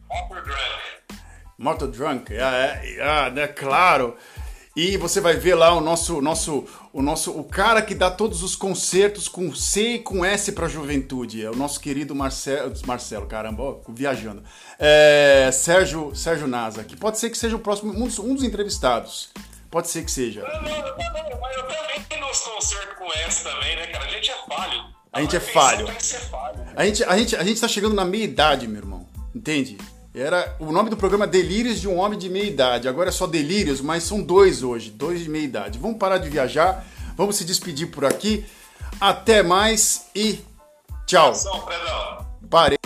Upper 0.10 0.44
Drunk. 0.44 0.64
Moto 1.58 1.88
Drunk, 1.88 2.34
ah, 2.38 2.52
é, 2.56 3.00
ah, 3.02 3.30
né, 3.30 3.48
claro. 3.48 4.16
E 4.76 4.98
você 4.98 5.22
vai 5.22 5.36
ver 5.36 5.54
lá 5.54 5.76
o 5.76 5.82
nosso, 5.82 6.20
nosso, 6.20 6.66
o 6.92 7.00
nosso, 7.00 7.32
o 7.32 7.44
cara 7.44 7.80
que 7.80 7.94
dá 7.94 8.10
todos 8.10 8.42
os 8.42 8.56
concertos 8.56 9.28
com 9.28 9.54
C 9.54 9.96
e 9.96 10.00
com 10.00 10.26
S 10.26 10.52
para 10.52 10.68
juventude, 10.68 11.46
é 11.46 11.50
o 11.50 11.56
nosso 11.56 11.80
querido 11.80 12.16
Marcelo, 12.16 12.74
Marcelo, 12.88 13.28
caramba, 13.28 13.62
ó, 13.62 13.80
viajando, 13.88 14.44
é, 14.80 15.52
Sérgio, 15.54 16.16
Sérgio 16.16 16.48
Nasa, 16.48 16.84
que 16.84 16.98
pode 16.98 17.20
ser 17.20 17.30
que 17.30 17.38
seja 17.38 17.56
o 17.56 17.60
próximo, 17.60 17.94
um 17.94 18.06
dos, 18.06 18.18
um 18.18 18.34
dos 18.34 18.44
entrevistados, 18.44 19.30
pode 19.70 19.90
ser 19.90 20.04
que 20.04 20.12
seja. 20.12 20.40
Eu 20.40 20.52
também, 20.52 20.82
mas 20.82 21.56
eu 21.56 21.64
também 21.68 22.20
nos 22.20 22.40
concerto 22.40 22.96
com 22.96 23.14
essa 23.14 23.52
também, 23.52 23.76
né, 23.76 23.86
cara? 23.88 24.06
A 24.06 24.10
gente 24.10 24.32
é 24.32 24.36
falho. 24.48 24.86
A 25.14 25.22
gente 25.22 25.36
é 25.36 25.40
falho. 25.40 25.88
Falho. 26.32 26.66
A 26.76 26.86
gente, 26.88 27.04
a 27.04 27.16
gente, 27.16 27.36
a 27.36 27.44
gente 27.44 27.62
tá 27.62 27.68
chegando 27.68 27.94
na 27.94 28.06
meia 28.06 28.24
idade, 28.24 28.68
meu 28.68 28.82
irmão, 28.82 29.08
entende? 29.36 29.78
Era 30.13 30.56
o 30.60 30.71
nome 30.71 30.91
do 30.91 30.97
programa 30.97 31.26
Delírios 31.26 31.82
de 31.82 31.88
um 31.88 31.97
homem 31.97 32.19
de 32.19 32.30
meia 32.30 32.45
idade. 32.45 32.88
Agora 32.88 33.10
é 33.10 33.12
só 33.12 33.26
Delírios, 33.26 33.82
mas 33.82 34.04
são 34.04 34.21
dois 34.21 34.62
hoje, 34.62 34.91
dois 34.91 35.21
de 35.21 35.30
meia 35.30 35.43
idade. 35.43 35.80
Vamos 35.80 35.97
parar 35.97 36.19
de 36.19 36.30
viajar, 36.30 36.86
vamos 37.17 37.36
se 37.36 37.43
despedir 37.43 37.89
por 37.89 38.06
aqui. 38.06 38.45
Até 39.02 39.41
mais 39.41 40.06
e 40.15 40.39
tchau. 41.08 41.34
Parei. 42.47 42.78